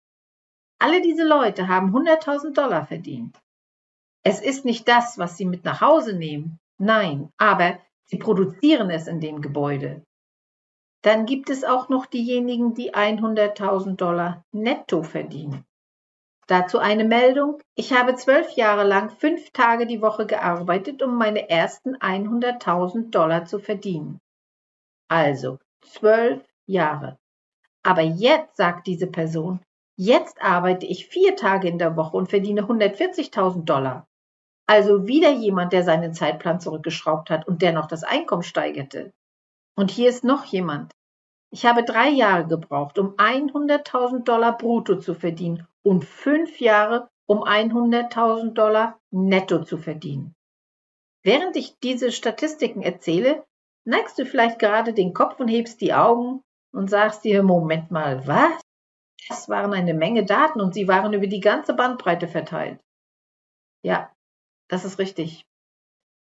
Alle 0.80 1.02
diese 1.02 1.28
Leute 1.28 1.68
haben 1.68 1.94
100.000 1.94 2.54
Dollar 2.54 2.86
verdient. 2.86 3.38
Es 4.24 4.42
ist 4.42 4.64
nicht 4.64 4.88
das, 4.88 5.18
was 5.18 5.36
sie 5.36 5.46
mit 5.46 5.66
nach 5.66 5.82
Hause 5.82 6.14
nehmen. 6.14 6.58
Nein, 6.78 7.30
aber 7.38 7.80
sie 8.06 8.18
produzieren 8.18 8.90
es 8.90 9.08
in 9.08 9.20
dem 9.20 9.42
Gebäude. 9.42 10.04
Dann 11.04 11.26
gibt 11.26 11.50
es 11.50 11.64
auch 11.64 11.90
noch 11.90 12.06
diejenigen, 12.06 12.74
die 12.74 12.94
100.000 12.94 13.96
Dollar 13.98 14.44
netto 14.52 15.04
verdienen. 15.04 15.66
Dazu 16.48 16.80
eine 16.80 17.04
Meldung. 17.04 17.62
Ich 17.76 17.92
habe 17.92 18.16
zwölf 18.16 18.52
Jahre 18.52 18.86
lang 18.86 19.10
fünf 19.10 19.52
Tage 19.52 19.86
die 19.86 20.02
Woche 20.02 20.26
gearbeitet, 20.26 21.04
um 21.04 21.18
meine 21.18 21.50
ersten 21.50 21.98
100.000 21.98 23.10
Dollar 23.10 23.44
zu 23.46 23.60
verdienen. 23.60 24.20
Also 25.10 25.60
zwölf 25.82 26.42
Jahre. 26.66 27.18
Aber 27.88 28.02
jetzt, 28.02 28.58
sagt 28.58 28.86
diese 28.86 29.08
Person, 29.08 29.62
jetzt 29.96 30.42
arbeite 30.42 30.86
ich 30.86 31.08
vier 31.08 31.38
Tage 31.38 31.70
in 31.70 31.80
der 31.80 31.96
Woche 31.96 32.18
und 32.18 32.30
verdiene 32.30 32.64
140.000 32.64 33.64
Dollar. 33.64 34.06
Also 34.68 35.08
wieder 35.08 35.32
jemand, 35.32 35.72
der 35.72 35.84
seinen 35.84 36.14
Zeitplan 36.14 36.60
zurückgeschraubt 36.60 37.30
hat 37.30 37.48
und 37.48 37.62
dennoch 37.62 37.86
das 37.86 38.04
Einkommen 38.04 38.44
steigerte. 38.44 39.14
Und 39.78 39.90
hier 39.90 40.10
ist 40.10 40.26
noch 40.26 40.44
jemand. 40.44 40.92
Ich 41.50 41.66
habe 41.66 41.86
drei 41.86 42.10
Jahre 42.10 42.46
gebraucht, 42.46 43.00
um 43.00 43.16
100.000 43.16 44.26
Dollar 44.26 44.58
brutto 44.58 44.98
zu 44.98 45.14
verdienen 45.14 45.66
und 45.82 46.04
fünf 46.04 46.60
Jahre, 46.60 47.08
um 47.26 47.42
100.000 47.42 48.52
Dollar 48.52 49.00
netto 49.12 49.64
zu 49.64 49.78
verdienen. 49.78 50.36
Während 51.24 51.56
ich 51.56 51.80
diese 51.80 52.12
Statistiken 52.12 52.82
erzähle, 52.82 53.46
neigst 53.86 54.20
du 54.20 54.26
vielleicht 54.26 54.60
gerade 54.60 54.92
den 54.92 55.14
Kopf 55.14 55.40
und 55.40 55.48
hebst 55.48 55.80
die 55.80 55.94
Augen 55.94 56.44
und 56.72 56.90
sagst 56.90 57.24
dir, 57.24 57.44
Moment 57.44 57.92
mal, 57.92 58.26
was? 58.28 58.62
Das 59.28 59.50
waren 59.50 59.74
eine 59.74 59.94
Menge 59.94 60.26
Daten 60.26 60.62
und 60.62 60.74
sie 60.74 60.88
waren 60.88 61.14
über 61.14 61.28
die 61.28 61.40
ganze 61.40 61.74
Bandbreite 61.74 62.28
verteilt. 62.28 62.80
Ja, 63.84 64.12
das 64.70 64.86
ist 64.86 65.00
richtig. 65.00 65.46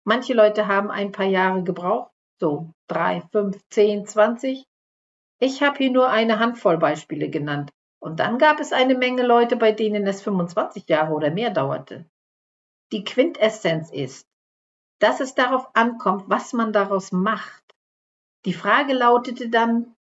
Manche 0.05 0.35
Leute 0.35 0.67
haben 0.67 0.91
ein 0.91 1.13
paar 1.13 1.27
Jahre 1.27 1.63
gebraucht, 1.63 2.11
so 2.39 2.73
drei, 2.89 3.23
fünf, 3.33 3.59
zehn, 3.71 4.07
zwanzig. 4.07 4.65
Ich 5.39 5.63
habe 5.63 5.79
hier 5.79 5.91
nur 5.91 6.09
eine 6.09 6.39
Handvoll 6.39 6.79
Beispiele 6.79 7.31
genannt. 7.31 7.71
Und 8.03 8.19
dann 8.19 8.39
gab 8.39 8.61
es 8.61 8.73
eine 8.73 8.95
Menge 8.95 9.23
Leute, 9.23 9.57
bei 9.57 9.73
denen 9.73 10.07
es 10.07 10.23
25 10.23 10.89
Jahre 10.89 11.13
oder 11.13 11.31
mehr 11.31 11.51
dauerte. 11.51 12.07
Die 12.93 13.05
Quintessenz 13.05 13.91
ist, 13.91 14.27
dass 15.01 15.21
es 15.21 15.35
darauf 15.35 15.69
ankommt, 15.75 16.25
was 16.29 16.53
man 16.53 16.73
daraus 16.73 17.13
macht. 17.13 17.63
Die 18.47 18.55
Frage 18.55 18.95
lautete 18.95 19.51
dann, 19.51 19.95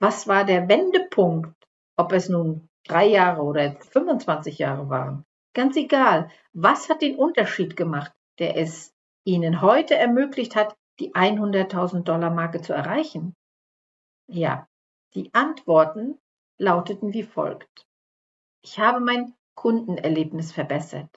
was 0.00 0.26
war 0.26 0.44
der 0.44 0.68
Wendepunkt, 0.68 1.54
ob 1.96 2.12
es 2.12 2.28
nun 2.28 2.68
drei 2.84 3.06
Jahre 3.06 3.42
oder 3.42 3.76
25 3.76 4.58
Jahre 4.58 4.88
waren. 4.88 5.24
Ganz 5.54 5.76
egal, 5.76 6.30
was 6.52 6.88
hat 6.88 7.02
den 7.02 7.16
Unterschied 7.16 7.76
gemacht, 7.76 8.12
der 8.38 8.56
es 8.56 8.94
Ihnen 9.24 9.60
heute 9.60 9.94
ermöglicht 9.94 10.56
hat, 10.56 10.74
die 10.98 11.12
100.000 11.12 12.02
Dollar 12.02 12.30
Marke 12.30 12.62
zu 12.62 12.72
erreichen? 12.72 13.34
Ja, 14.26 14.66
die 15.14 15.32
Antworten 15.34 16.18
lauteten 16.58 17.12
wie 17.12 17.22
folgt. 17.22 17.86
Ich 18.62 18.78
habe 18.78 19.00
mein 19.00 19.34
Kundenerlebnis 19.54 20.52
verbessert. 20.52 21.10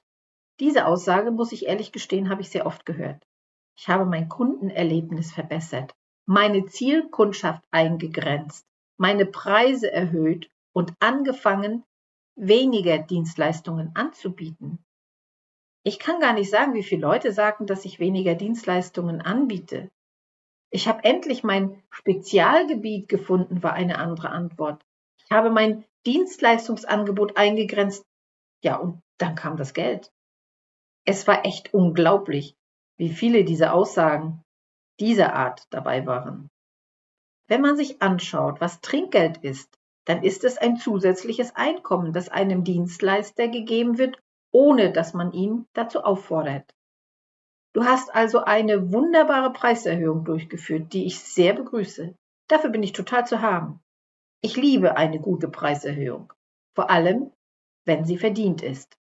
Diese 0.60 0.86
Aussage, 0.86 1.32
muss 1.32 1.52
ich 1.52 1.68
ehrlich 1.68 1.92
gestehen, 1.92 2.30
habe 2.30 2.42
ich 2.42 2.50
sehr 2.50 2.66
oft 2.66 2.86
gehört. 2.86 3.24
Ich 3.78 3.88
habe 3.88 4.06
mein 4.06 4.30
Kundenerlebnis 4.30 5.32
verbessert, 5.32 5.94
meine 6.26 6.66
Zielkundschaft 6.66 7.64
eingegrenzt, 7.72 8.68
meine 8.98 9.26
Preise 9.26 9.92
erhöht 9.92 10.50
und 10.74 10.94
angefangen, 11.00 11.84
weniger 12.36 12.98
Dienstleistungen 12.98 13.92
anzubieten. 13.96 14.80
Ich 15.84 16.00
kann 16.00 16.20
gar 16.20 16.34
nicht 16.34 16.50
sagen, 16.50 16.74
wie 16.74 16.84
viele 16.84 17.02
Leute 17.02 17.32
sagen, 17.32 17.68
dass 17.68 17.86
ich 17.86 18.00
weniger 18.00 18.36
Dienstleistungen 18.36 19.22
anbiete. 19.22 19.90
Ich 20.72 20.88
habe 20.88 21.04
endlich 21.04 21.44
mein 21.44 21.84
Spezialgebiet 21.92 23.08
gefunden, 23.08 23.62
war 23.62 23.74
eine 23.74 24.00
andere 24.00 24.30
Antwort 24.30 24.84
habe 25.34 25.50
mein 25.50 25.84
Dienstleistungsangebot 26.06 27.36
eingegrenzt. 27.38 28.06
Ja, 28.64 28.78
und 28.78 29.02
dann 29.18 29.36
kam 29.36 29.58
das 29.58 29.74
Geld. 29.74 30.12
Es 31.06 31.28
war 31.28 31.46
echt 31.46 31.74
unglaublich, 31.74 32.56
wie 32.98 33.10
viele 33.10 33.44
dieser 33.44 33.74
Aussagen 33.74 34.42
dieser 35.00 35.34
Art 35.34 35.66
dabei 35.72 36.06
waren. 36.06 36.50
Wenn 37.54 37.62
man 37.62 37.78
sich 37.78 38.02
anschaut, 38.02 38.62
was 38.62 38.82
Trinkgeld 38.82 39.38
ist, 39.44 39.78
dann 40.06 40.24
ist 40.24 40.44
es 40.44 40.58
ein 40.58 40.78
zusätzliches 40.78 41.56
Einkommen, 41.56 42.12
das 42.12 42.28
einem 42.28 42.64
Dienstleister 42.64 43.48
gegeben 43.48 44.00
wird, 44.00 44.18
ohne 44.52 44.92
dass 44.92 45.14
man 45.14 45.34
ihn 45.34 45.68
dazu 45.74 46.04
auffordert. 46.04 46.74
Du 47.74 47.84
hast 47.84 48.10
also 48.16 48.40
eine 48.40 48.92
wunderbare 48.92 49.54
Preiserhöhung 49.54 50.26
durchgeführt, 50.26 50.94
die 50.94 51.06
ich 51.06 51.20
sehr 51.20 51.54
begrüße. 51.54 52.16
Dafür 52.48 52.72
bin 52.72 52.82
ich 52.82 52.92
total 52.92 53.28
zu 53.28 53.42
haben. 53.42 53.82
Ich 54.42 54.58
liebe 54.58 54.98
eine 54.98 55.20
gute 55.20 55.48
Preiserhöhung, 55.48 56.34
vor 56.74 56.90
allem, 56.90 57.32
wenn 57.86 58.04
sie 58.04 58.18
verdient 58.18 58.64
ist. 58.64 58.98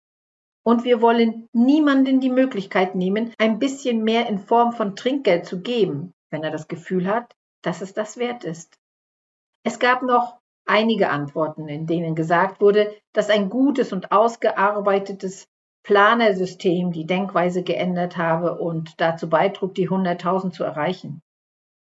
Und 0.62 0.84
wir 0.84 1.01
wollen 1.01 1.48
niemanden 1.53 2.20
die 2.20 2.29
Möglichkeit 2.29 2.96
nehmen, 2.96 3.34
ein 3.38 3.60
bisschen 3.60 4.03
mehr 4.03 4.27
in 4.27 4.39
Form 4.39 4.74
von 4.74 4.98
Trinkgeld 4.98 5.46
zu 5.46 5.62
geben, 5.62 6.12
wenn 6.31 6.43
er 6.43 6.51
das 6.51 6.67
Gefühl 6.67 7.08
hat, 7.08 7.34
dass 7.62 7.82
es 7.82 7.94
das 7.94 8.18
wert 8.18 8.44
ist. 8.44 8.77
Es 9.63 9.80
gab 9.80 10.01
noch 10.01 10.39
einige 10.65 11.10
Antworten, 11.10 11.68
in 11.68 11.88
denen 11.88 12.15
gesagt 12.15 12.62
wurde, 12.62 12.96
dass 13.13 13.30
ein 13.30 13.50
gutes 13.50 13.94
und 13.94 14.12
ausgearbeitetes 14.12 15.48
Planersystem 15.84 16.91
die 16.91 17.06
Denkweise 17.06 17.63
geändert 17.63 18.18
habe 18.18 18.60
und 18.60 19.00
dazu 19.01 19.30
beitrug, 19.30 19.74
die 19.75 19.89
100.000 19.89 20.51
zu 20.51 20.63
erreichen. 20.63 21.22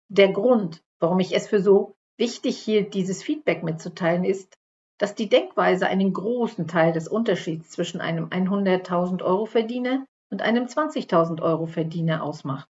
Der 0.09 0.31
Grund, 0.31 0.81
warum 0.99 1.19
ich 1.19 1.35
es 1.35 1.47
für 1.47 1.61
so 1.61 1.95
Wichtig 2.19 2.57
hier 2.57 2.89
dieses 2.89 3.23
Feedback 3.23 3.63
mitzuteilen 3.63 4.25
ist, 4.25 4.53
dass 4.97 5.15
die 5.15 5.29
Denkweise 5.29 5.87
einen 5.87 6.11
großen 6.11 6.67
Teil 6.67 6.91
des 6.91 7.07
Unterschieds 7.07 7.69
zwischen 7.69 8.01
einem 8.01 8.25
100.000 8.25 9.23
Euro 9.23 9.45
Verdiener 9.45 10.05
und 10.29 10.41
einem 10.41 10.65
20.000 10.65 11.41
Euro 11.41 11.65
Verdiener 11.65 12.21
ausmacht. 12.21 12.67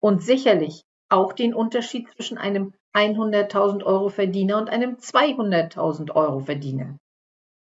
Und 0.00 0.22
sicherlich 0.22 0.84
auch 1.08 1.32
den 1.32 1.54
Unterschied 1.54 2.08
zwischen 2.14 2.38
einem 2.38 2.74
100.000 2.94 3.84
Euro 3.84 4.08
Verdiener 4.08 4.58
und 4.58 4.70
einem 4.70 4.96
200.000 4.96 6.14
Euro 6.14 6.40
Verdiener. 6.40 6.98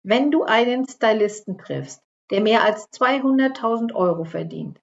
Wenn 0.03 0.31
du 0.31 0.43
einen 0.43 0.87
Stylisten 0.87 1.57
triffst, 1.57 2.01
der 2.31 2.41
mehr 2.41 2.63
als 2.63 2.89
200.000 2.91 3.93
Euro 3.93 4.23
verdient, 4.23 4.79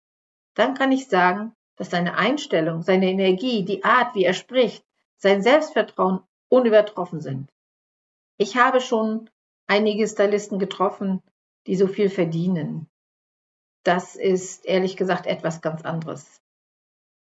dann 0.55 0.75
kann 0.75 0.93
ich 0.93 1.09
sagen, 1.09 1.53
dass 1.77 1.91
seine 1.91 2.17
Einstellung, 2.17 2.83
seine 2.83 3.11
Energie, 3.11 3.65
die 3.65 3.85
Art, 3.85 4.15
wie 4.15 4.25
er 4.25 4.35
spricht, 4.35 4.85
sein 5.19 5.43
Selbstvertrauen 5.43 6.21
unübertroffen 6.49 7.21
sind. 7.21 7.49
Ich 8.39 8.57
habe 8.57 8.81
schon 8.81 9.31
einige 9.67 10.07
Stylisten 10.07 10.59
getroffen, 10.59 11.23
die 11.67 11.77
so 11.77 11.87
viel 11.87 12.09
verdienen. 12.09 12.89
Das 13.85 14.17
ist 14.17 14.65
ehrlich 14.67 14.97
gesagt 14.97 15.27
etwas 15.27 15.61
ganz 15.61 15.83
anderes. 15.83 16.41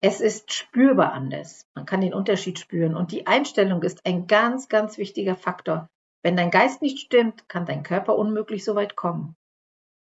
Es 0.00 0.20
ist 0.20 0.52
spürbar 0.52 1.12
anders. 1.12 1.66
Man 1.74 1.86
kann 1.86 2.00
den 2.00 2.14
Unterschied 2.14 2.58
spüren 2.58 2.94
und 2.94 3.12
die 3.12 3.26
Einstellung 3.26 3.82
ist 3.82 4.04
ein 4.04 4.26
ganz, 4.26 4.68
ganz 4.68 4.98
wichtiger 4.98 5.34
Faktor. 5.34 5.88
Wenn 6.22 6.36
dein 6.36 6.50
Geist 6.50 6.82
nicht 6.82 6.98
stimmt, 6.98 7.48
kann 7.48 7.66
dein 7.66 7.82
Körper 7.82 8.16
unmöglich 8.16 8.64
so 8.64 8.74
weit 8.74 8.96
kommen. 8.96 9.36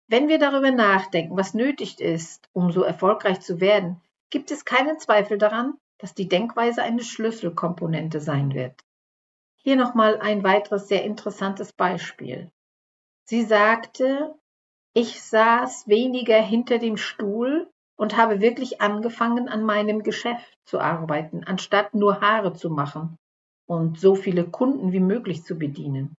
Wenn 0.06 0.28
wir 0.28 0.38
darüber 0.38 0.70
nachdenken, 0.70 1.36
was 1.36 1.54
nötig 1.54 2.00
ist, 2.00 2.48
um 2.52 2.70
so 2.70 2.82
erfolgreich 2.82 3.40
zu 3.40 3.60
werden, 3.60 4.00
gibt 4.30 4.50
es 4.50 4.64
keinen 4.64 4.98
Zweifel 4.98 5.38
daran, 5.38 5.74
dass 5.98 6.14
die 6.14 6.28
Denkweise 6.28 6.82
eine 6.82 7.02
Schlüsselkomponente 7.02 8.20
sein 8.20 8.54
wird. 8.54 8.84
Hier 9.56 9.76
nochmal 9.76 10.20
ein 10.20 10.44
weiteres 10.44 10.88
sehr 10.88 11.04
interessantes 11.04 11.72
Beispiel. 11.72 12.50
Sie 13.24 13.42
sagte, 13.42 14.34
ich 14.92 15.22
saß 15.22 15.88
weniger 15.88 16.40
hinter 16.40 16.78
dem 16.78 16.96
Stuhl 16.96 17.70
und 17.96 18.16
habe 18.16 18.40
wirklich 18.40 18.80
angefangen, 18.80 19.48
an 19.48 19.64
meinem 19.64 20.02
Geschäft 20.02 20.58
zu 20.64 20.80
arbeiten, 20.80 21.44
anstatt 21.44 21.94
nur 21.94 22.20
Haare 22.20 22.52
zu 22.52 22.70
machen 22.70 23.16
und 23.66 23.98
so 23.98 24.14
viele 24.14 24.44
Kunden 24.44 24.92
wie 24.92 25.00
möglich 25.00 25.44
zu 25.44 25.56
bedienen. 25.56 26.14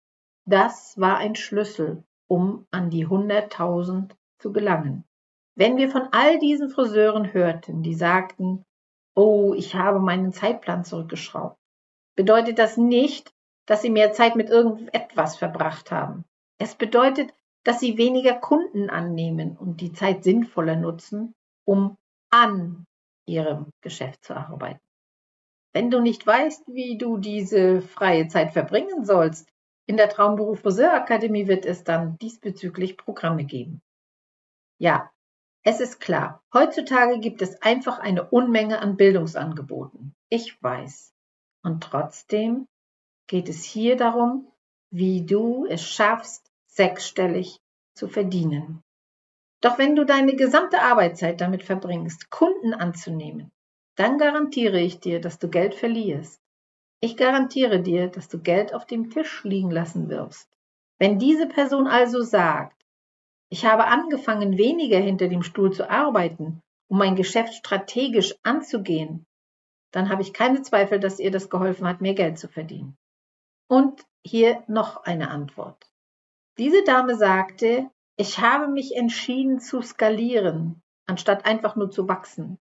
Das 0.47 0.99
war 0.99 1.17
ein 1.17 1.35
Schlüssel, 1.35 2.05
um 2.29 2.67
an 2.71 2.91
die 2.91 3.07
100.000 3.07 4.11
zu 4.39 4.53
gelangen. 4.53 5.05
Wenn 5.57 5.77
wir 5.77 5.91
von 5.91 6.09
all 6.13 6.39
diesen 6.39 6.69
Friseuren 6.69 7.33
hörten, 7.33 7.83
die 7.83 7.95
sagten, 7.95 8.65
oh, 9.15 9.55
ich 9.55 9.75
habe 9.75 10.01
meinen 10.01 10.33
Zeitplan 10.33 10.85
zurückgeschraubt, 10.85 11.57
bedeutet 12.17 12.59
das 12.59 12.77
nicht, 12.77 13.33
dass 13.67 13.83
sie 13.83 13.91
mehr 13.91 14.13
Zeit 14.13 14.37
mit 14.37 14.51
irgendetwas 14.51 15.37
verbracht 15.37 15.91
haben. 15.91 16.25
Es 16.59 16.75
bedeutet, 16.75 17.33
dass 17.65 17.81
sie 17.81 17.97
weniger 17.97 18.35
Kunden 18.35 18.91
annehmen 18.91 19.57
und 19.57 19.81
die 19.81 19.93
Zeit 19.93 20.23
sinnvoller 20.25 20.77
nutzen, 20.77 21.35
um 21.65 21.97
an 22.31 22.87
ihrem 23.27 23.71
Geschäft 23.81 24.25
zu 24.25 24.37
arbeiten. 24.37 24.81
Wenn 25.73 25.91
du 25.91 26.01
nicht 26.01 26.27
weißt, 26.27 26.69
wie 26.69 26.99
du 26.99 27.19
diese 27.19 27.83
freie 27.83 28.29
Zeit 28.29 28.53
verbringen 28.53 29.05
sollst, 29.05 29.49
in 29.87 29.97
der 29.97 30.09
Traumberuf 30.09 30.61
Friseurakademie 30.61 31.49
wird 31.49 31.67
es 31.67 31.85
dann 31.85 32.17
diesbezüglich 32.19 32.97
Programme 32.97 33.45
geben. 33.45 33.83
Ja, 34.79 35.11
es 35.63 35.81
ist 35.81 35.99
klar, 35.99 36.43
heutzutage 36.53 37.19
gibt 37.19 37.43
es 37.43 37.61
einfach 37.63 37.99
eine 37.99 38.29
Unmenge 38.29 38.81
an 38.81 38.97
Bildungsangeboten. 38.97 40.15
Ich 40.29 40.63
weiß. 40.63 41.13
Und 41.63 41.83
trotzdem 41.83 42.67
geht 43.27 43.49
es 43.49 43.65
hier 43.65 43.97
darum, 43.97 44.53
wie 44.91 45.25
du 45.25 45.67
es 45.67 45.83
schaffst, 45.83 46.53
sechsstellig 46.67 47.59
zu 47.95 48.09
verdienen. 48.09 48.84
Doch 49.65 49.79
wenn 49.79 49.97
du 49.97 50.05
deine 50.05 50.37
gesamte 50.37 50.83
Arbeitszeit 50.83 51.41
damit 51.41 51.63
verbringst, 51.63 52.31
Kunden 52.31 52.75
anzunehmen, 52.75 53.51
dann 53.97 54.19
garantiere 54.19 54.79
ich 54.79 55.01
dir, 55.01 55.23
dass 55.23 55.39
du 55.39 55.49
Geld 55.49 55.75
verlierst. 55.75 56.39
Ich 57.01 57.17
garantiere 57.17 57.81
dir, 57.81 58.09
dass 58.09 58.29
du 58.29 58.39
Geld 58.39 58.75
auf 58.75 58.85
dem 58.85 59.09
Tisch 59.09 59.43
liegen 59.43 59.71
lassen 59.71 60.11
wirst. 60.11 60.51
Wenn 60.99 61.19
diese 61.19 61.47
Person 61.47 61.87
also 61.87 62.21
sagt, 62.21 62.77
ich 63.49 63.65
habe 63.65 63.87
angefangen, 63.87 64.59
weniger 64.59 64.99
hinter 64.99 65.29
dem 65.29 65.43
Stuhl 65.43 65.73
zu 65.73 65.89
arbeiten, 65.89 66.61
um 66.89 66.99
mein 66.99 67.17
Geschäft 67.17 67.55
strategisch 67.55 68.35
anzugehen, 68.43 69.25
dann 69.93 70.11
habe 70.11 70.21
ich 70.21 70.35
keine 70.35 70.61
Zweifel, 70.61 71.01
dass 71.01 71.19
ihr 71.19 71.31
das 71.31 71.49
geholfen 71.49 71.89
hat, 71.89 72.03
mehr 72.03 72.15
Geld 72.15 72.39
zu 72.39 72.49
verdienen. 72.49 72.99
Und 73.67 74.05
hier 74.27 74.63
noch 74.67 75.05
eine 75.05 75.31
Antwort. 75.31 75.91
Diese 76.59 76.85
Dame 76.85 77.17
sagte, 77.17 77.91
ich 78.17 78.39
habe 78.39 78.69
mich 78.69 78.95
entschieden 78.95 79.59
zu 79.59 79.83
skalieren, 79.83 80.83
anstatt 81.07 81.47
einfach 81.47 81.75
nur 81.77 81.91
zu 81.91 82.09
wachsen. 82.09 82.59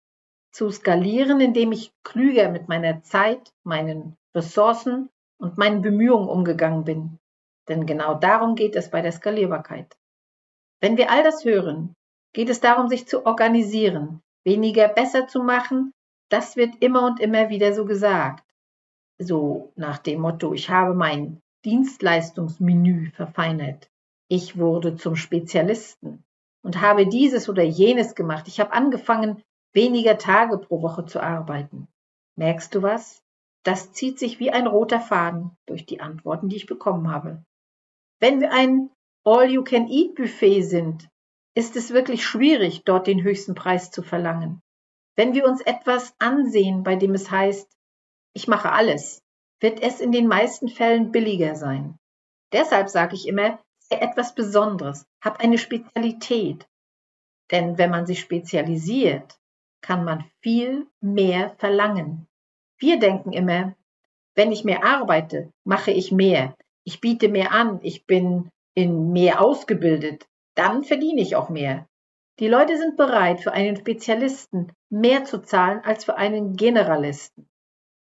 Zu 0.51 0.69
skalieren, 0.71 1.41
indem 1.41 1.71
ich 1.71 1.91
klüger 2.03 2.49
mit 2.49 2.67
meiner 2.67 3.01
Zeit, 3.03 3.53
meinen 3.63 4.17
Ressourcen 4.35 5.09
und 5.37 5.57
meinen 5.57 5.81
Bemühungen 5.81 6.27
umgegangen 6.27 6.83
bin. 6.83 7.19
Denn 7.67 7.85
genau 7.85 8.15
darum 8.15 8.55
geht 8.55 8.75
es 8.75 8.89
bei 8.89 9.01
der 9.01 9.11
Skalierbarkeit. 9.11 9.95
Wenn 10.81 10.97
wir 10.97 11.11
all 11.11 11.23
das 11.23 11.45
hören, 11.45 11.95
geht 12.33 12.49
es 12.49 12.59
darum, 12.59 12.89
sich 12.89 13.07
zu 13.07 13.25
organisieren, 13.25 14.21
weniger 14.43 14.87
besser 14.87 15.27
zu 15.27 15.43
machen. 15.43 15.93
Das 16.29 16.55
wird 16.55 16.81
immer 16.81 17.05
und 17.05 17.19
immer 17.19 17.49
wieder 17.49 17.73
so 17.73 17.85
gesagt. 17.85 18.43
So 19.19 19.71
nach 19.75 19.99
dem 19.99 20.21
Motto, 20.21 20.53
ich 20.53 20.69
habe 20.69 20.93
mein 20.93 21.41
Dienstleistungsmenü 21.63 23.11
verfeinert. 23.11 23.89
Ich 24.35 24.57
wurde 24.57 24.95
zum 24.95 25.15
Spezialisten 25.15 26.23
und 26.63 26.81
habe 26.81 27.05
dieses 27.05 27.49
oder 27.49 27.61
jenes 27.61 28.15
gemacht. 28.15 28.47
Ich 28.47 28.59
habe 28.59 28.73
angefangen, 28.73 29.43
weniger 29.73 30.17
Tage 30.17 30.57
pro 30.57 30.81
Woche 30.81 31.05
zu 31.05 31.21
arbeiten. 31.21 31.87
Merkst 32.35 32.73
du 32.73 32.81
was? 32.81 33.21
Das 33.61 33.93
zieht 33.93 34.17
sich 34.17 34.39
wie 34.39 34.49
ein 34.49 34.65
roter 34.65 34.99
Faden 34.99 35.51
durch 35.67 35.85
die 35.85 35.99
Antworten, 36.01 36.49
die 36.49 36.55
ich 36.55 36.65
bekommen 36.65 37.11
habe. 37.11 37.43
Wenn 38.19 38.41
wir 38.41 38.51
ein 38.51 38.89
All-You-Can-Eat-Buffet 39.23 40.63
sind, 40.63 41.07
ist 41.53 41.75
es 41.75 41.93
wirklich 41.93 42.25
schwierig, 42.25 42.85
dort 42.85 43.05
den 43.05 43.21
höchsten 43.21 43.53
Preis 43.53 43.91
zu 43.91 44.01
verlangen. 44.01 44.63
Wenn 45.15 45.35
wir 45.35 45.45
uns 45.45 45.61
etwas 45.61 46.15
ansehen, 46.17 46.81
bei 46.81 46.95
dem 46.95 47.13
es 47.13 47.29
heißt, 47.29 47.71
ich 48.33 48.47
mache 48.47 48.71
alles, 48.71 49.21
wird 49.59 49.79
es 49.79 50.01
in 50.01 50.11
den 50.11 50.25
meisten 50.25 50.69
Fällen 50.69 51.11
billiger 51.11 51.53
sein. 51.53 51.99
Deshalb 52.51 52.89
sage 52.89 53.13
ich 53.13 53.27
immer, 53.27 53.59
etwas 53.89 54.35
Besonderes, 54.35 55.05
hab 55.21 55.39
eine 55.39 55.57
Spezialität. 55.57 56.67
Denn 57.51 57.77
wenn 57.77 57.89
man 57.89 58.05
sich 58.05 58.19
spezialisiert, 58.19 59.37
kann 59.81 60.03
man 60.05 60.25
viel 60.41 60.87
mehr 61.01 61.55
verlangen. 61.57 62.27
Wir 62.77 62.99
denken 62.99 63.33
immer, 63.33 63.75
wenn 64.35 64.51
ich 64.51 64.63
mehr 64.63 64.83
arbeite, 64.83 65.51
mache 65.63 65.91
ich 65.91 66.11
mehr. 66.11 66.55
Ich 66.83 67.01
biete 67.01 67.29
mehr 67.29 67.51
an, 67.51 67.79
ich 67.83 68.05
bin 68.05 68.49
in 68.73 69.11
mehr 69.11 69.41
ausgebildet, 69.41 70.25
dann 70.55 70.83
verdiene 70.83 71.21
ich 71.21 71.35
auch 71.35 71.49
mehr. 71.49 71.87
Die 72.39 72.47
Leute 72.47 72.77
sind 72.77 72.97
bereit, 72.97 73.41
für 73.41 73.51
einen 73.51 73.75
Spezialisten 73.75 74.71
mehr 74.89 75.23
zu 75.23 75.41
zahlen 75.41 75.81
als 75.83 76.05
für 76.05 76.15
einen 76.15 76.55
Generalisten. 76.55 77.47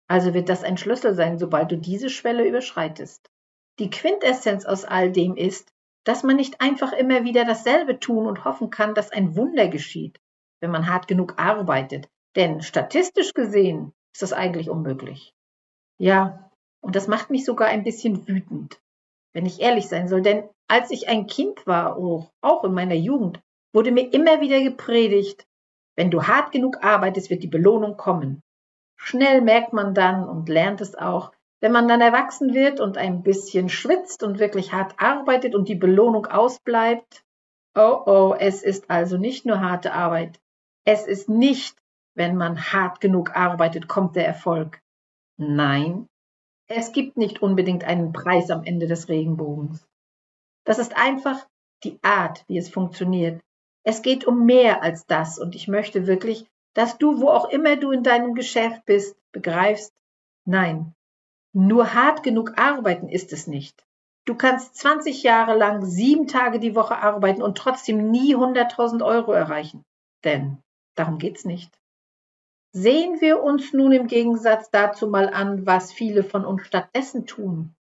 Also 0.08 0.34
wird 0.34 0.48
das 0.48 0.64
ein 0.64 0.76
Schlüssel 0.76 1.14
sein, 1.14 1.38
sobald 1.38 1.70
du 1.70 1.76
diese 1.76 2.10
Schwelle 2.10 2.46
überschreitest. 2.46 3.30
Die 3.78 3.90
Quintessenz 3.90 4.64
aus 4.64 4.85
all 4.85 5.12
dem 5.12 5.37
ist, 5.37 5.73
dass 6.04 6.23
man 6.23 6.37
nicht 6.37 6.61
einfach 6.61 6.92
immer 6.92 7.25
wieder 7.25 7.44
dasselbe 7.44 8.00
tun 8.00 8.26
und 8.26 8.44
hoffen 8.44 8.70
kann, 8.70 8.94
dass 8.94 9.12
ein 9.12 9.37
Wunder 9.37 9.68
geschieht, 9.68 10.18
wenn 10.61 10.70
man 10.70 10.88
hart 10.88 11.07
genug 11.07 11.35
arbeitet. 11.38 12.09
Denn 12.35 12.62
statistisch 12.62 13.35
gesehen 13.35 13.92
ist 14.14 14.22
das 14.22 14.33
eigentlich 14.33 14.70
unmöglich. 14.70 15.35
Ja, 15.98 16.50
und 16.81 16.96
das 16.96 17.09
macht 17.09 17.31
mich 17.31 17.44
sogar 17.44 17.68
ein 17.68 17.85
bisschen 17.85 18.26
wütend, 18.26 18.81
wenn 19.33 19.46
ich 19.46 19.61
ehrlich 19.61 19.88
sein 19.88 20.09
soll. 20.09 20.22
Denn 20.22 20.48
als 20.68 20.90
ich 20.90 21.09
ein 21.09 21.26
Kind 21.26 21.66
war, 21.66 21.96
auch 22.40 22.64
in 22.64 22.72
meiner 22.72 22.94
Jugend, 22.94 23.40
wurde 23.72 23.92
mir 23.92 24.12
immer 24.12 24.40
wieder 24.40 24.62
gepredigt, 24.62 25.46
wenn 25.96 26.11
du 26.11 26.22
hart 26.22 26.52
genug 26.52 26.85
arbeitest, 26.85 27.31
wird 27.31 27.42
die 27.42 27.48
Belohnung 27.48 27.96
kommen. 27.96 28.42
Schnell 28.96 29.40
merkt 29.40 29.72
man 29.72 29.94
dann 29.94 30.29
und 30.29 30.48
lernt 30.48 30.81
es 30.81 30.94
auch, 30.94 31.33
wenn 31.61 31.73
man 31.73 31.88
dann 31.88 32.01
erwachsen 32.01 32.55
wird 32.55 32.81
und 32.81 32.99
ein 32.99 33.23
bisschen 33.23 33.68
schwitzt 33.68 34.23
und 34.23 34.38
wirklich 34.38 34.73
hart 34.73 34.94
arbeitet 34.99 35.55
und 35.55 35.68
die 35.68 35.75
Belohnung 35.75 36.27
ausbleibt, 36.27 37.25
oh 37.75 38.03
oh, 38.07 38.37
es 38.38 38.62
ist 38.62 38.90
also 38.90 39.16
nicht 39.16 39.44
nur 39.44 39.61
harte 39.61 39.92
Arbeit. 39.92 40.40
Es 40.85 41.07
ist 41.07 41.29
nicht, 41.29 41.77
wenn 42.14 42.37
man 42.37 42.73
hart 42.73 43.01
genug 43.01 43.37
arbeitet, 43.37 43.88
kommt 43.88 44.16
der 44.16 44.27
Erfolg. 44.27 44.81
Nein, 45.37 46.09
es 46.68 46.92
gibt 46.92 47.16
nicht 47.16 47.42
unbedingt 47.42 47.85
einen 47.85 48.12
Preis 48.12 48.51
am 48.51 48.64
Ende 48.64 48.87
des 48.87 49.09
Regenbogens. 49.09 49.87
Das 50.64 50.79
ist 50.79 50.97
einfach 50.97 51.47
die 51.83 51.99
Art, 52.03 52.44
wie 52.47 52.59
es 52.59 52.68
funktioniert. 52.68 53.40
Es 53.85 54.03
geht 54.03 54.27
um 54.27 54.44
mehr 54.44 54.83
als 54.83 55.07
das 55.07 55.38
und 55.38 55.55
ich 55.55 55.66
möchte 55.66 56.07
wirklich, 56.07 56.47
dass 56.75 56.99
du, 56.99 57.21
wo 57.21 57.29
auch 57.31 57.49
immer 57.49 57.77
du 57.77 57.90
in 57.90 58.03
deinem 58.03 58.35
Geschäft 58.35 58.85
bist, 58.85 59.16
begreifst, 59.33 59.94
nein, 60.44 60.94
nur 61.52 61.94
hart 61.94 62.22
genug 62.22 62.58
arbeiten 62.58 63.08
ist 63.08 63.32
es 63.32 63.46
nicht. 63.46 63.84
Du 64.26 64.34
kannst 64.34 64.76
20 64.76 65.22
Jahre 65.22 65.56
lang 65.56 65.84
sieben 65.84 66.26
Tage 66.26 66.61
die 66.61 66.74
Woche 66.74 66.98
arbeiten 66.98 67.40
und 67.40 67.56
trotzdem 67.56 68.11
nie 68.11 68.37
100.000 68.37 69.02
Euro 69.04 69.32
erreichen. 69.32 69.84
Denn 70.24 70.58
darum 70.94 71.18
geht's 71.18 71.44
nicht. 71.44 71.78
Sehen 72.72 73.22
wir 73.22 73.42
uns 73.42 73.72
nun 73.72 73.92
im 73.92 74.06
Gegensatz 74.06 74.70
dazu 74.70 75.08
mal 75.08 75.32
an, 75.32 75.64
was 75.64 75.92
viele 75.92 76.22
von 76.22 76.44
uns 76.44 76.66
stattdessen 76.66 77.26
tun. 77.26 77.74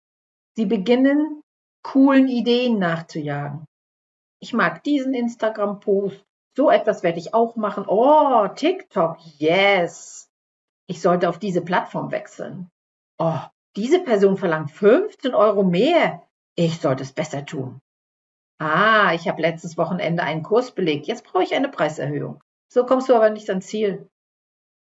Sie 0.54 0.66
beginnen, 0.66 1.42
coolen 1.82 2.28
Ideen 2.28 2.78
nachzujagen. 2.78 3.64
Ich 4.40 4.52
mag 4.52 4.84
diesen 4.84 5.14
Instagram-Post. 5.14 6.24
So 6.56 6.70
etwas 6.70 7.02
werde 7.02 7.18
ich 7.18 7.34
auch 7.34 7.56
machen. 7.56 7.84
Oh, 7.88 8.46
TikTok, 8.48 9.18
yes. 9.38 10.30
Ich 10.86 11.02
sollte 11.02 11.28
auf 11.28 11.38
diese 11.38 11.62
Plattform 11.62 12.12
wechseln. 12.12 12.70
Oh, 13.18 13.40
diese 13.76 14.00
Person 14.00 14.36
verlangt 14.36 14.70
15 14.70 15.34
Euro 15.34 15.62
mehr. 15.62 16.22
Ich 16.54 16.80
sollte 16.80 17.02
es 17.02 17.12
besser 17.12 17.44
tun. 17.44 17.80
Ah, 18.58 19.12
ich 19.14 19.28
habe 19.28 19.42
letztes 19.42 19.76
Wochenende 19.76 20.22
einen 20.22 20.42
Kurs 20.42 20.72
belegt. 20.72 21.06
Jetzt 21.06 21.24
brauche 21.24 21.42
ich 21.42 21.54
eine 21.54 21.68
Preiserhöhung. 21.68 22.42
So 22.68 22.86
kommst 22.86 23.08
du 23.08 23.14
aber 23.14 23.30
nicht 23.30 23.48
ans 23.50 23.66
Ziel. 23.66 24.08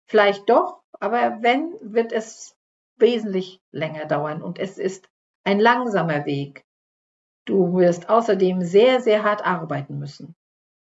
Vielleicht 0.07 0.47
doch, 0.49 0.81
aber 0.99 1.41
wenn, 1.41 1.73
wird 1.81 2.11
es 2.11 2.55
wesentlich 2.97 3.59
länger 3.71 4.05
dauern 4.05 4.43
und 4.43 4.59
es 4.59 4.77
ist 4.77 5.09
ein 5.43 5.59
langsamer 5.59 6.25
Weg. 6.25 6.63
Du 7.45 7.73
wirst 7.75 8.09
außerdem 8.09 8.61
sehr, 8.61 9.01
sehr 9.01 9.23
hart 9.23 9.45
arbeiten 9.45 9.97
müssen. 9.97 10.35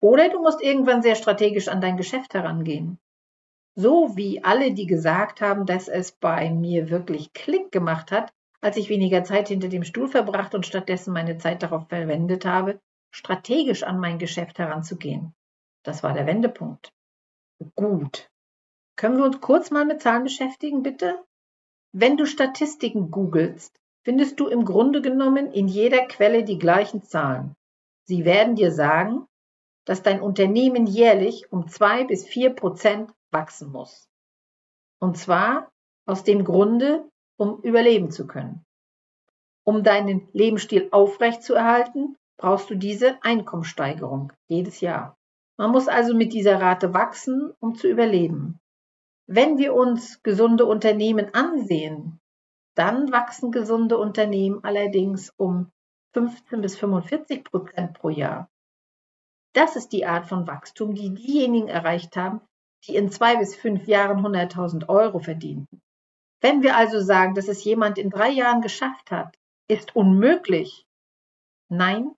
Oder 0.01 0.31
du 0.31 0.43
musst 0.43 0.63
irgendwann 0.63 1.03
sehr 1.03 1.15
strategisch 1.15 1.69
an 1.69 1.81
dein 1.81 1.97
Geschäft 1.97 2.35
herangehen. 2.35 2.99
So 3.81 4.17
wie 4.17 4.43
alle, 4.43 4.73
die 4.73 4.87
gesagt 4.87 5.41
haben, 5.41 5.65
dass 5.65 5.87
es 5.87 6.11
bei 6.11 6.51
mir 6.51 6.91
wirklich 6.91 7.33
Klick 7.33 7.71
gemacht 7.71 8.11
hat, 8.11 8.33
als 8.61 8.77
ich 8.77 8.89
weniger 8.89 9.23
Zeit 9.23 9.47
hinter 9.47 9.69
dem 9.69 9.85
Stuhl 9.85 10.09
verbracht 10.09 10.53
und 10.57 10.67
stattdessen 10.67 11.13
meine 11.13 11.39
Zeit 11.39 11.63
darauf 11.63 11.87
verwendet 11.89 12.45
habe, 12.45 12.81
strategisch 13.13 13.85
an 13.85 14.01
mein 14.01 14.19
Geschäft 14.19 14.59
heranzugehen. 14.59 15.33
Das 15.85 16.03
war 16.03 16.13
der 16.13 16.27
Wendepunkt. 16.27 16.93
Gut. 17.77 18.29
Können 18.97 19.19
wir 19.19 19.25
uns 19.25 19.41
kurz 19.41 19.71
mal 19.71 19.85
mit 19.85 20.03
Zahlen 20.03 20.25
beschäftigen, 20.25 20.83
bitte? 20.83 21.23
Wenn 21.93 22.17
du 22.17 22.27
Statistiken 22.27 23.13
googelst, 23.13 23.79
findest 24.03 24.41
du 24.41 24.49
im 24.49 24.65
Grunde 24.65 25.03
genommen 25.03 25.53
in 25.53 25.69
jeder 25.69 26.05
Quelle 26.09 26.43
die 26.43 26.59
gleichen 26.59 27.05
Zahlen. 27.05 27.55
Sie 28.09 28.25
werden 28.25 28.57
dir 28.57 28.73
sagen, 28.73 29.29
dass 29.85 30.03
dein 30.03 30.21
Unternehmen 30.21 30.89
jährlich 30.89 31.53
um 31.53 31.69
zwei 31.69 32.03
bis 32.03 32.27
vier 32.27 32.51
Prozent 32.51 33.13
wachsen 33.31 33.71
muss. 33.71 34.09
Und 35.01 35.17
zwar 35.17 35.71
aus 36.07 36.25
dem 36.25 36.45
Grunde, 36.45 37.09
um 37.37 37.61
überleben 37.63 38.11
zu 38.11 38.27
können. 38.27 38.65
Um 39.65 39.83
deinen 39.83 40.29
Lebensstil 40.33 40.89
aufrechtzuerhalten, 40.91 42.17
brauchst 42.39 42.71
du 42.71 42.75
diese 42.75 43.23
Einkommenssteigerung 43.23 44.33
jedes 44.49 44.81
Jahr. 44.81 45.17
Man 45.59 45.73
muss 45.73 45.89
also 45.89 46.15
mit 46.15 46.33
dieser 46.33 46.61
Rate 46.61 46.95
wachsen, 46.95 47.53
um 47.61 47.75
zu 47.75 47.89
überleben. 47.89 48.61
Wenn 49.27 49.59
wir 49.59 49.75
uns 49.75 50.23
gesunde 50.23 50.65
Unternehmen 50.65 51.35
ansehen, 51.35 52.19
dann 52.75 53.13
wachsen 53.13 53.51
gesunde 53.51 53.99
Unternehmen 53.99 54.63
allerdings 54.63 55.35
um 55.37 55.71
15 56.15 56.63
bis 56.63 56.77
45 56.79 57.45
Prozent 57.45 57.93
pro 57.95 58.09
Jahr. 58.09 58.49
Das 59.53 59.77
ist 59.77 59.93
die 59.93 60.07
Art 60.07 60.27
von 60.27 60.47
Wachstum, 60.47 60.95
die 60.95 61.13
diejenigen 61.13 61.69
erreicht 61.69 62.17
haben, 62.17 62.41
die 62.85 62.97
in 62.97 63.11
zwei 63.11 63.37
bis 63.37 63.55
fünf 63.55 63.87
Jahren 63.87 64.25
100.000 64.25 64.89
Euro 64.89 65.19
verdienten. 65.19 65.81
Wenn 66.41 66.63
wir 66.63 66.77
also 66.77 67.01
sagen, 67.01 67.35
dass 67.35 67.49
es 67.49 67.65
jemand 67.65 67.99
in 67.99 68.11
drei 68.11 68.31
Jahren 68.31 68.61
geschafft 68.61 69.11
hat, 69.11 69.37
ist 69.69 69.97
unmöglich. 69.97 70.87
Nein, 71.69 72.15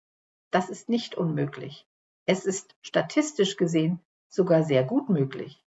das 0.51 0.69
ist 0.69 0.89
nicht 0.89 1.15
unmöglich. 1.15 1.87
Es 2.27 2.45
ist 2.45 2.75
statistisch 2.83 3.57
gesehen 3.57 4.01
sogar 4.29 4.63
sehr 4.63 4.85
gut 4.85 5.09
möglich. 5.09 5.61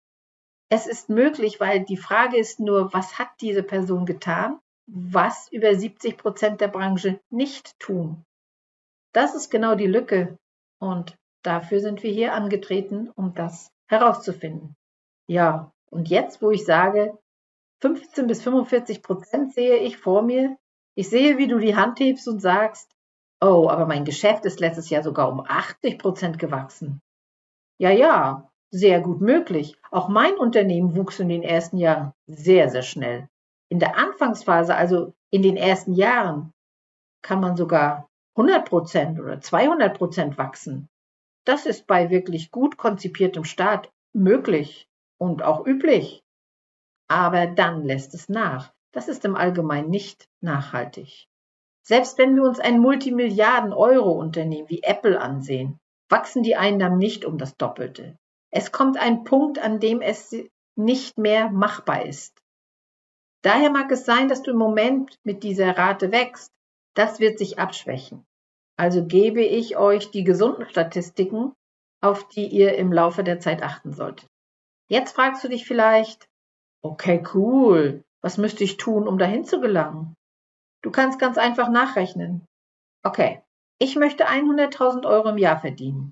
Es 0.69 0.87
ist 0.87 1.09
möglich, 1.09 1.59
weil 1.59 1.83
die 1.83 1.97
Frage 1.97 2.37
ist 2.37 2.59
nur, 2.59 2.93
was 2.93 3.17
hat 3.17 3.29
diese 3.41 3.63
Person 3.63 4.05
getan, 4.05 4.59
was 4.87 5.51
über 5.51 5.73
70 5.75 6.17
Prozent 6.17 6.61
der 6.61 6.67
Branche 6.67 7.19
nicht 7.29 7.79
tun. 7.79 8.23
Das 9.13 9.35
ist 9.35 9.49
genau 9.49 9.75
die 9.75 9.87
Lücke 9.87 10.37
und 10.79 11.17
dafür 11.43 11.79
sind 11.79 12.03
wir 12.03 12.11
hier 12.11 12.33
angetreten, 12.33 13.09
um 13.15 13.33
das 13.33 13.71
herauszufinden. 13.87 14.75
Ja, 15.31 15.71
und 15.89 16.09
jetzt, 16.09 16.41
wo 16.41 16.51
ich 16.51 16.65
sage, 16.65 17.17
15 17.79 18.27
bis 18.27 18.43
45 18.43 19.01
Prozent 19.01 19.53
sehe 19.53 19.77
ich 19.77 19.95
vor 19.95 20.23
mir, 20.23 20.57
ich 20.93 21.09
sehe, 21.09 21.37
wie 21.37 21.47
du 21.47 21.57
die 21.57 21.77
Hand 21.77 22.01
hebst 22.01 22.27
und 22.27 22.41
sagst, 22.41 22.91
oh, 23.39 23.69
aber 23.69 23.85
mein 23.85 24.03
Geschäft 24.03 24.43
ist 24.43 24.59
letztes 24.59 24.89
Jahr 24.89 25.03
sogar 25.03 25.31
um 25.31 25.39
80 25.39 25.99
Prozent 25.99 26.37
gewachsen. 26.37 27.01
Ja, 27.77 27.91
ja, 27.91 28.51
sehr 28.71 28.99
gut 28.99 29.21
möglich. 29.21 29.77
Auch 29.89 30.09
mein 30.09 30.33
Unternehmen 30.33 30.97
wuchs 30.97 31.21
in 31.21 31.29
den 31.29 31.43
ersten 31.43 31.77
Jahren 31.77 32.11
sehr, 32.27 32.67
sehr 32.67 32.83
schnell. 32.83 33.29
In 33.69 33.79
der 33.79 33.97
Anfangsphase, 33.97 34.75
also 34.75 35.13
in 35.29 35.43
den 35.43 35.55
ersten 35.55 35.93
Jahren, 35.93 36.51
kann 37.21 37.39
man 37.39 37.55
sogar 37.55 38.09
100 38.35 38.67
Prozent 38.67 39.17
oder 39.17 39.39
200 39.39 39.97
Prozent 39.97 40.37
wachsen. 40.37 40.89
Das 41.45 41.65
ist 41.65 41.87
bei 41.87 42.09
wirklich 42.09 42.51
gut 42.51 42.75
konzipiertem 42.75 43.45
Staat 43.45 43.89
möglich 44.11 44.89
und 45.21 45.43
auch 45.43 45.67
üblich. 45.67 46.23
Aber 47.07 47.45
dann 47.45 47.83
lässt 47.85 48.15
es 48.15 48.27
nach. 48.27 48.73
Das 48.91 49.07
ist 49.07 49.23
im 49.23 49.35
Allgemeinen 49.35 49.91
nicht 49.91 50.27
nachhaltig. 50.41 51.27
Selbst 51.83 52.17
wenn 52.17 52.35
wir 52.35 52.41
uns 52.43 52.59
ein 52.59 52.79
Multimilliarden-Euro-Unternehmen 52.79 54.67
wie 54.67 54.81
Apple 54.81 55.21
ansehen, 55.21 55.77
wachsen 56.09 56.41
die 56.41 56.55
Einnahmen 56.55 56.97
nicht 56.97 57.23
um 57.23 57.37
das 57.37 57.55
Doppelte. 57.55 58.17
Es 58.49 58.71
kommt 58.71 58.97
ein 58.97 59.23
Punkt, 59.23 59.59
an 59.59 59.79
dem 59.79 60.01
es 60.01 60.35
nicht 60.75 61.19
mehr 61.19 61.51
machbar 61.51 62.03
ist. 62.03 62.41
Daher 63.43 63.69
mag 63.69 63.91
es 63.91 64.05
sein, 64.05 64.27
dass 64.27 64.41
du 64.41 64.51
im 64.51 64.57
Moment 64.57 65.19
mit 65.23 65.43
dieser 65.43 65.77
Rate 65.77 66.11
wächst. 66.11 66.51
Das 66.95 67.19
wird 67.19 67.37
sich 67.37 67.59
abschwächen. 67.59 68.25
Also 68.75 69.05
gebe 69.05 69.43
ich 69.43 69.77
euch 69.77 70.09
die 70.09 70.23
gesunden 70.23 70.67
Statistiken, 70.67 71.53
auf 72.01 72.27
die 72.29 72.47
ihr 72.47 72.75
im 72.75 72.91
Laufe 72.91 73.23
der 73.23 73.39
Zeit 73.39 73.61
achten 73.61 73.93
solltet. 73.93 74.30
Jetzt 74.91 75.15
fragst 75.15 75.41
du 75.41 75.47
dich 75.47 75.65
vielleicht, 75.65 76.27
okay, 76.83 77.23
cool, 77.33 78.03
was 78.21 78.37
müsste 78.37 78.65
ich 78.65 78.75
tun, 78.75 79.07
um 79.07 79.17
dahin 79.17 79.45
zu 79.45 79.61
gelangen? 79.61 80.17
Du 80.81 80.91
kannst 80.91 81.17
ganz 81.17 81.37
einfach 81.37 81.69
nachrechnen. 81.69 82.45
Okay, 83.01 83.41
ich 83.79 83.95
möchte 83.95 84.27
100.000 84.27 85.07
Euro 85.07 85.29
im 85.29 85.37
Jahr 85.37 85.61
verdienen. 85.61 86.11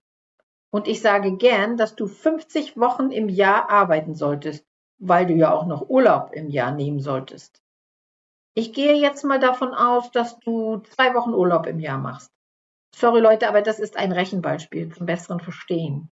Und 0.71 0.87
ich 0.87 1.01
sage 1.01 1.35
gern, 1.35 1.75
dass 1.75 1.97
du 1.97 2.07
50 2.07 2.77
Wochen 2.77 3.11
im 3.11 3.27
Jahr 3.27 3.69
arbeiten 3.69 4.15
solltest, 4.15 4.63
weil 4.97 5.25
du 5.25 5.33
ja 5.33 5.51
auch 5.51 5.65
noch 5.65 5.89
Urlaub 5.89 6.31
im 6.31 6.47
Jahr 6.47 6.71
nehmen 6.71 7.01
solltest. 7.01 7.61
Ich 8.55 8.71
gehe 8.71 8.95
jetzt 8.95 9.25
mal 9.25 9.41
davon 9.41 9.73
aus, 9.73 10.09
dass 10.11 10.39
du 10.39 10.77
zwei 10.77 11.13
Wochen 11.15 11.33
Urlaub 11.33 11.67
im 11.67 11.81
Jahr 11.81 11.97
machst. 11.97 12.31
Sorry 12.95 13.19
Leute, 13.19 13.49
aber 13.49 13.61
das 13.61 13.77
ist 13.77 13.97
ein 13.97 14.13
Rechenbeispiel 14.13 14.95
zum 14.95 15.05
besseren 15.05 15.41
Verstehen. 15.41 16.09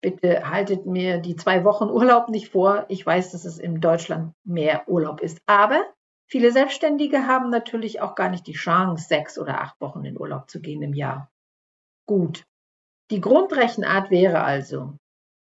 Bitte 0.00 0.48
haltet 0.48 0.86
mir 0.86 1.18
die 1.18 1.34
zwei 1.34 1.64
Wochen 1.64 1.90
Urlaub 1.90 2.28
nicht 2.28 2.50
vor. 2.50 2.86
Ich 2.88 3.04
weiß, 3.04 3.32
dass 3.32 3.44
es 3.44 3.58
in 3.58 3.80
Deutschland 3.80 4.32
mehr 4.44 4.88
Urlaub 4.88 5.20
ist. 5.20 5.40
Aber 5.46 5.84
viele 6.28 6.52
Selbstständige 6.52 7.26
haben 7.26 7.50
natürlich 7.50 8.00
auch 8.00 8.14
gar 8.14 8.30
nicht 8.30 8.46
die 8.46 8.52
Chance, 8.52 9.08
sechs 9.08 9.38
oder 9.38 9.60
acht 9.60 9.80
Wochen 9.80 10.04
in 10.04 10.18
Urlaub 10.18 10.48
zu 10.48 10.60
gehen 10.60 10.82
im 10.82 10.94
Jahr. 10.94 11.30
Gut, 12.06 12.44
die 13.10 13.20
Grundrechenart 13.20 14.10
wäre 14.10 14.42
also, 14.42 14.94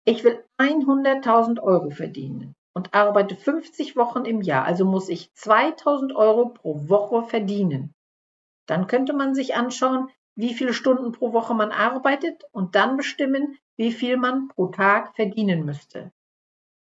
ich 0.07 0.25
will 0.25 0.43
100.000 0.59 1.61
Euro 1.61 1.91
verdienen 1.91 2.55
und 2.75 2.95
arbeite 2.95 3.37
50 3.37 3.97
Wochen 3.97 4.25
im 4.25 4.41
Jahr, 4.41 4.65
also 4.65 4.85
muss 4.85 5.09
ich 5.09 5.31
2.000 5.37 6.15
Euro 6.15 6.49
pro 6.51 6.89
Woche 6.89 7.25
verdienen. 7.25 7.93
Dann 8.67 8.87
könnte 8.87 9.13
man 9.13 9.35
sich 9.35 9.57
anschauen, 9.57 10.09
wie 10.38 10.55
viele 10.55 10.72
Stunden 10.72 11.11
pro 11.11 11.33
Woche 11.33 11.53
man 11.53 11.72
arbeitet 11.72 12.44
und 12.53 12.77
dann 12.77 12.96
bestimmen, 12.96 13.59
wie 13.77 13.90
viel 13.90 14.16
man 14.16 14.46
pro 14.46 14.68
Tag 14.68 15.16
verdienen 15.16 15.64
müsste. 15.64 16.12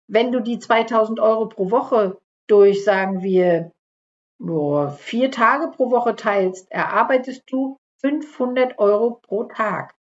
Wenn 0.06 0.32
du 0.32 0.40
die 0.40 0.58
2000 0.58 1.20
Euro 1.20 1.46
pro 1.50 1.70
Woche 1.70 2.18
durch, 2.46 2.84
sagen 2.84 3.22
wir, 3.22 3.70
vier 4.96 5.30
Tage 5.30 5.68
pro 5.68 5.90
Woche 5.90 6.16
teilst, 6.16 6.72
erarbeitest 6.72 7.42
du 7.46 7.76
500 8.00 8.78
Euro 8.78 9.20
pro 9.22 9.44
Tag. 9.44 9.94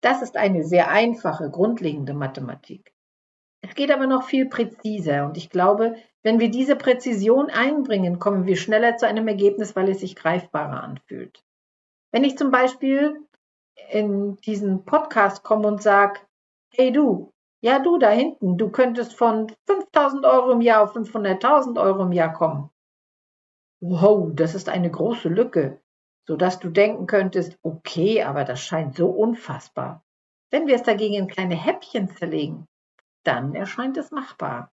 Das 0.00 0.22
ist 0.22 0.38
eine 0.38 0.64
sehr 0.64 0.88
einfache, 0.88 1.50
grundlegende 1.50 2.14
Mathematik. 2.14 2.94
Es 3.60 3.74
geht 3.74 3.90
aber 3.90 4.06
noch 4.06 4.22
viel 4.22 4.48
präziser 4.48 5.26
und 5.26 5.36
ich 5.36 5.50
glaube, 5.50 5.96
wenn 6.22 6.40
wir 6.40 6.50
diese 6.50 6.76
Präzision 6.76 7.50
einbringen, 7.50 8.18
kommen 8.18 8.46
wir 8.46 8.56
schneller 8.56 8.96
zu 8.96 9.06
einem 9.06 9.28
Ergebnis, 9.28 9.76
weil 9.76 9.90
es 9.90 10.00
sich 10.00 10.16
greifbarer 10.16 10.82
anfühlt. 10.82 11.44
Wenn 12.12 12.24
ich 12.24 12.36
zum 12.38 12.50
Beispiel 12.50 13.26
in 13.90 14.36
diesen 14.38 14.84
Podcast 14.84 15.42
komme 15.42 15.68
und 15.68 15.82
sage, 15.82 16.20
hey 16.74 16.92
du, 16.92 17.32
ja 17.62 17.78
du 17.78 17.98
da 17.98 18.10
hinten, 18.10 18.58
du 18.58 18.70
könntest 18.70 19.14
von 19.14 19.52
5000 19.66 20.24
Euro 20.24 20.52
im 20.52 20.60
Jahr 20.60 20.82
auf 20.82 20.96
500.000 20.96 21.80
Euro 21.80 22.02
im 22.02 22.12
Jahr 22.12 22.32
kommen. 22.32 22.70
Wow, 23.80 24.30
das 24.34 24.54
ist 24.54 24.68
eine 24.68 24.90
große 24.90 25.28
Lücke 25.28 25.80
sodass 26.28 26.58
du 26.58 26.68
denken 26.68 27.06
könntest, 27.06 27.58
okay, 27.62 28.22
aber 28.22 28.44
das 28.44 28.60
scheint 28.60 28.94
so 28.94 29.08
unfassbar. 29.08 30.04
Wenn 30.50 30.66
wir 30.66 30.74
es 30.74 30.82
dagegen 30.82 31.14
in 31.14 31.26
kleine 31.26 31.56
Häppchen 31.56 32.10
zerlegen, 32.10 32.66
dann 33.24 33.54
erscheint 33.54 33.96
es 33.96 34.10
machbar. 34.10 34.70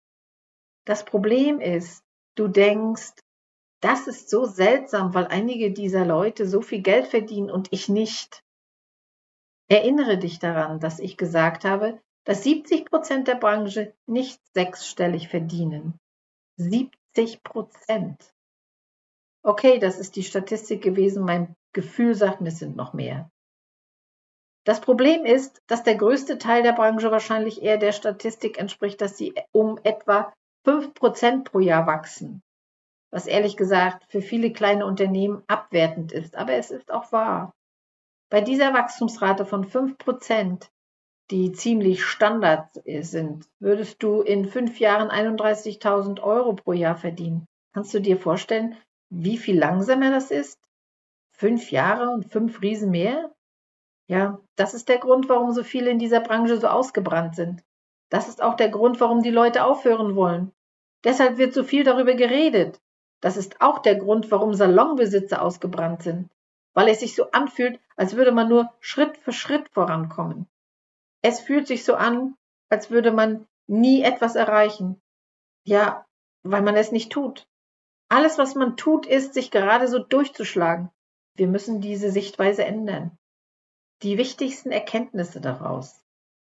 Das 0.85 1.07
Problem 1.07 1.59
ist, 1.61 2.05
du 2.35 2.49
denkst, 2.49 3.14
das 3.81 4.07
ist 4.07 4.29
so 4.29 4.45
seltsam, 4.45 5.14
weil 5.14 5.27
einige 5.27 5.73
dieser 5.73 6.05
Leute 6.05 6.47
so 6.47 6.61
viel 6.62 6.83
Geld 6.83 7.07
verdienen 7.07 7.51
und 7.51 7.69
ich 7.73 7.88
nicht. 7.88 8.43
Erinnere 9.69 10.19
dich 10.19 10.38
daran, 10.38 10.81
dass 10.81 10.99
ich 10.99 11.17
gesagt 11.17 11.64
habe, 11.64 12.01
dass 12.25 12.43
70 12.43 12.87
Prozent 12.87 13.29
der 13.29 13.37
Branche 13.37 13.95
nicht 14.07 14.41
sechsstellig 14.55 15.29
verdienen. 15.29 15.99
70 16.57 17.43
Prozent. 17.43 18.35
Okay, 19.43 19.79
das 19.79 19.99
ist 19.99 20.17
die 20.17 20.25
Statistik 20.25 20.83
gewesen. 20.83 21.25
Mein 21.25 21.55
Gefühl 21.73 22.14
sagt, 22.14 22.41
es 22.43 22.59
sind 22.59 22.77
noch 22.77 22.93
mehr. 22.93 23.31
Das 24.64 24.81
Problem 24.81 25.25
ist, 25.25 25.62
dass 25.67 25.85
der 25.85 25.95
größte 25.95 26.37
Teil 26.37 26.62
der 26.62 26.73
Branche 26.73 27.11
wahrscheinlich 27.11 27.62
eher 27.62 27.79
der 27.79 27.93
Statistik 27.93 28.59
entspricht, 28.59 29.01
dass 29.01 29.17
sie 29.17 29.35
um 29.53 29.79
etwa 29.85 30.33
5% 30.67 31.45
pro 31.45 31.61
Jahr 31.61 31.87
wachsen. 31.87 32.43
Was 33.11 33.27
ehrlich 33.27 33.57
gesagt 33.57 34.05
für 34.09 34.21
viele 34.21 34.53
kleine 34.53 34.85
Unternehmen 34.85 35.42
abwertend 35.47 36.12
ist, 36.12 36.37
aber 36.37 36.53
es 36.55 36.71
ist 36.71 36.90
auch 36.90 37.11
wahr. 37.12 37.55
Bei 38.31 38.42
dieser 38.42 38.75
Wachstumsrate 38.75 39.47
von 39.47 39.64
5%, 39.64 40.68
die 41.31 41.53
ziemlich 41.53 42.05
Standard 42.05 42.68
sind, 43.01 43.47
würdest 43.59 44.03
du 44.03 44.21
in 44.21 44.47
fünf 44.47 44.79
Jahren 44.81 45.11
31.000 45.11 46.21
Euro 46.23 46.55
pro 46.55 46.73
Jahr 46.73 46.97
verdienen. 46.97 47.47
Kannst 47.73 47.94
du 47.94 48.01
dir 48.01 48.18
vorstellen, 48.18 48.77
wie 49.11 49.38
viel 49.38 49.59
langsamer 49.59 50.11
das 50.11 50.31
ist? 50.31 50.59
Fünf 51.31 51.71
Jahre 51.71 52.11
und 52.11 52.31
fünf 52.31 52.61
Riesen 52.61 52.90
mehr? 52.90 53.33
Ja, 54.09 54.40
das 54.57 54.75
ist 54.75 54.88
der 54.88 54.99
Grund, 54.99 55.29
warum 55.29 55.53
so 55.53 55.62
viele 55.62 55.90
in 55.90 55.99
dieser 55.99 56.21
Branche 56.21 56.59
so 56.59 56.66
ausgebrannt 56.66 57.37
sind. 57.37 57.62
Das 58.11 58.29
ist 58.29 58.42
auch 58.42 58.55
der 58.55 58.71
Grund, 58.71 59.01
warum 59.01 59.23
die 59.23 59.31
Leute 59.31 59.64
aufhören 59.64 60.16
wollen. 60.16 60.53
Deshalb 61.05 61.38
wird 61.38 61.55
so 61.55 61.62
viel 61.62 61.85
darüber 61.85 62.14
geredet. 62.14 62.81
Das 63.21 63.37
ist 63.37 63.61
auch 63.61 63.81
der 63.81 63.97
Grund, 63.97 64.31
warum 64.31 64.55
Salonbesitzer 64.55 65.43
ausgebrannt 65.43 66.03
sind. 66.03 66.31
Weil 66.75 66.89
es 66.89 67.01
sich 67.01 67.15
so 67.15 67.31
anfühlt, 67.33 67.81
als 67.97 68.15
würde 68.15 68.33
man 68.33 68.49
nur 68.49 68.73
Schritt 68.81 69.17
für 69.19 69.33
Schritt 69.33 69.69
vorankommen. 69.71 70.47
Es 71.23 71.41
fühlt 71.41 71.67
sich 71.67 71.85
so 71.85 71.95
an, 71.95 72.37
als 72.69 72.91
würde 72.91 73.11
man 73.11 73.47
nie 73.67 74.03
etwas 74.03 74.37
erreichen. 74.37 75.01
Ja, 75.65 76.07
weil 76.43 76.63
man 76.63 76.77
es 76.77 76.93
nicht 76.93 77.11
tut. 77.11 77.47
Alles, 78.09 78.39
was 78.39 78.55
man 78.55 78.77
tut, 78.77 79.07
ist, 79.07 79.35
sich 79.35 79.51
gerade 79.51 79.89
so 79.89 79.99
durchzuschlagen. 79.99 80.91
Wir 81.35 81.49
müssen 81.49 81.81
diese 81.81 82.11
Sichtweise 82.11 82.65
ändern. 82.65 83.19
Die 84.03 84.17
wichtigsten 84.17 84.71
Erkenntnisse 84.71 85.41
daraus. 85.41 86.01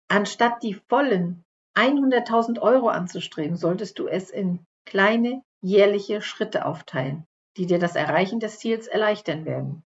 Anstatt 0.08 0.64
die 0.64 0.74
vollen 0.74 1.44
100.000 1.76 2.60
Euro 2.60 2.88
anzustreben, 2.88 3.58
solltest 3.58 4.00
du 4.00 4.08
es 4.08 4.30
in 4.30 4.66
kleine 4.86 5.44
jährliche 5.64 6.22
Schritte 6.22 6.66
aufteilen, 6.66 7.26
die 7.58 7.66
dir 7.66 7.80
das 7.80 7.96
Erreichen 7.96 8.40
des 8.40 8.60
Ziels 8.60 8.88
erleichtern 8.88 9.46
werden. 9.46 9.84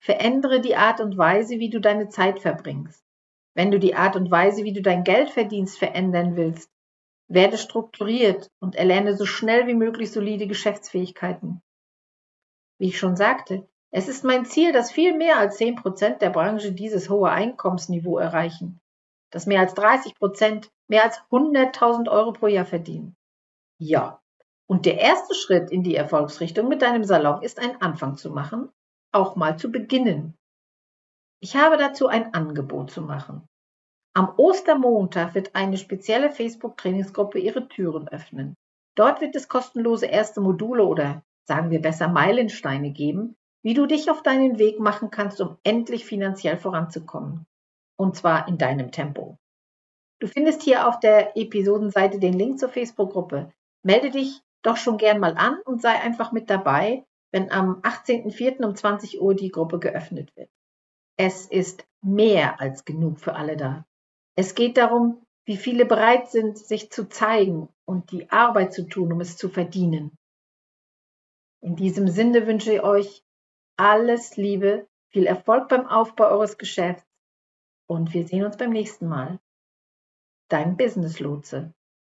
Verändere 0.00 0.60
die 0.60 0.76
Art 0.76 1.00
und 1.00 1.18
Weise, 1.18 1.58
wie 1.58 1.68
du 1.68 1.80
deine 1.80 2.08
Zeit 2.08 2.38
verbringst. 2.38 3.04
Wenn 3.54 3.72
du 3.72 3.80
die 3.80 3.96
Art 3.96 4.14
und 4.14 4.30
Weise, 4.30 4.62
wie 4.62 4.72
du 4.72 4.80
dein 4.80 5.02
Geld 5.02 5.30
verdienst, 5.30 5.78
verändern 5.78 6.36
willst, 6.36 6.70
werde 7.26 7.58
strukturiert 7.58 8.50
und 8.60 8.76
erlerne 8.76 9.16
so 9.16 9.26
schnell 9.26 9.66
wie 9.66 9.74
möglich 9.74 10.12
solide 10.12 10.46
Geschäftsfähigkeiten. 10.46 11.60
Wie 12.78 12.88
ich 12.88 12.98
schon 12.98 13.16
sagte, 13.16 13.68
Es 13.90 14.06
ist 14.06 14.22
mein 14.22 14.44
Ziel, 14.44 14.72
dass 14.72 14.92
viel 14.92 15.16
mehr 15.16 15.38
als 15.38 15.56
10 15.56 15.76
Prozent 15.76 16.22
der 16.22 16.30
Branche 16.30 16.72
dieses 16.72 17.08
hohe 17.08 17.30
Einkommensniveau 17.30 18.18
erreichen, 18.18 18.80
dass 19.30 19.46
mehr 19.46 19.60
als 19.60 19.74
30 19.74 20.14
Prozent 20.14 20.70
mehr 20.88 21.04
als 21.04 21.18
100.000 21.30 22.08
Euro 22.10 22.32
pro 22.32 22.46
Jahr 22.46 22.66
verdienen. 22.66 23.16
Ja, 23.78 24.20
und 24.68 24.84
der 24.84 25.00
erste 25.00 25.34
Schritt 25.34 25.70
in 25.70 25.82
die 25.82 25.96
Erfolgsrichtung 25.96 26.68
mit 26.68 26.82
deinem 26.82 27.02
Salon 27.02 27.42
ist 27.42 27.58
ein 27.58 27.80
Anfang 27.80 28.16
zu 28.16 28.30
machen, 28.30 28.68
auch 29.12 29.34
mal 29.34 29.58
zu 29.58 29.72
beginnen. 29.72 30.36
Ich 31.40 31.56
habe 31.56 31.78
dazu 31.78 32.06
ein 32.06 32.34
Angebot 32.34 32.90
zu 32.90 33.00
machen. 33.00 33.48
Am 34.14 34.34
Ostermontag 34.36 35.34
wird 35.34 35.54
eine 35.54 35.78
spezielle 35.78 36.30
Facebook-Trainingsgruppe 36.30 37.38
ihre 37.38 37.68
Türen 37.68 38.08
öffnen. 38.08 38.56
Dort 38.94 39.20
wird 39.20 39.36
es 39.36 39.48
kostenlose 39.48 40.06
erste 40.06 40.40
Module 40.40 40.84
oder 40.84 41.22
sagen 41.46 41.70
wir 41.70 41.80
besser 41.80 42.08
Meilensteine 42.08 42.90
geben, 42.90 43.36
wie 43.62 43.74
du 43.74 43.86
dich 43.86 44.10
auf 44.10 44.22
deinen 44.22 44.58
Weg 44.58 44.80
machen 44.80 45.10
kannst, 45.10 45.40
um 45.40 45.56
endlich 45.62 46.04
finanziell 46.04 46.58
voranzukommen. 46.58 47.46
Und 47.96 48.16
zwar 48.16 48.48
in 48.48 48.58
deinem 48.58 48.92
Tempo. 48.92 49.38
Du 50.20 50.26
findest 50.26 50.62
hier 50.62 50.88
auf 50.88 50.98
der 51.00 51.36
Episodenseite 51.36 52.18
den 52.18 52.34
Link 52.34 52.58
zur 52.58 52.68
Facebook-Gruppe. 52.68 53.52
Melde 53.84 54.10
dich 54.10 54.42
doch 54.62 54.76
schon 54.76 54.98
gern 54.98 55.20
mal 55.20 55.36
an 55.36 55.60
und 55.64 55.80
sei 55.80 55.90
einfach 56.00 56.32
mit 56.32 56.50
dabei, 56.50 57.04
wenn 57.32 57.50
am 57.50 57.80
18.04. 57.82 58.64
um 58.64 58.74
20 58.74 59.20
Uhr 59.20 59.34
die 59.34 59.50
Gruppe 59.50 59.78
geöffnet 59.78 60.34
wird. 60.36 60.50
Es 61.16 61.46
ist 61.46 61.84
mehr 62.00 62.60
als 62.60 62.84
genug 62.84 63.20
für 63.20 63.34
alle 63.34 63.56
da. 63.56 63.86
Es 64.36 64.54
geht 64.54 64.76
darum, 64.76 65.26
wie 65.44 65.56
viele 65.56 65.84
bereit 65.84 66.30
sind, 66.30 66.58
sich 66.58 66.90
zu 66.90 67.08
zeigen 67.08 67.68
und 67.84 68.12
die 68.12 68.30
Arbeit 68.30 68.72
zu 68.72 68.86
tun, 68.86 69.12
um 69.12 69.20
es 69.20 69.36
zu 69.36 69.48
verdienen. 69.48 70.16
In 71.60 71.74
diesem 71.74 72.08
Sinne 72.08 72.46
wünsche 72.46 72.72
ich 72.72 72.82
euch 72.82 73.24
alles 73.76 74.36
Liebe, 74.36 74.86
viel 75.10 75.26
Erfolg 75.26 75.68
beim 75.68 75.86
Aufbau 75.86 76.28
eures 76.28 76.58
Geschäfts 76.58 77.06
und 77.86 78.12
wir 78.12 78.26
sehen 78.26 78.44
uns 78.44 78.56
beim 78.56 78.70
nächsten 78.70 79.08
Mal. 79.08 79.40
Dein 80.48 80.76
Business 80.76 81.18
Lotse. 81.18 81.74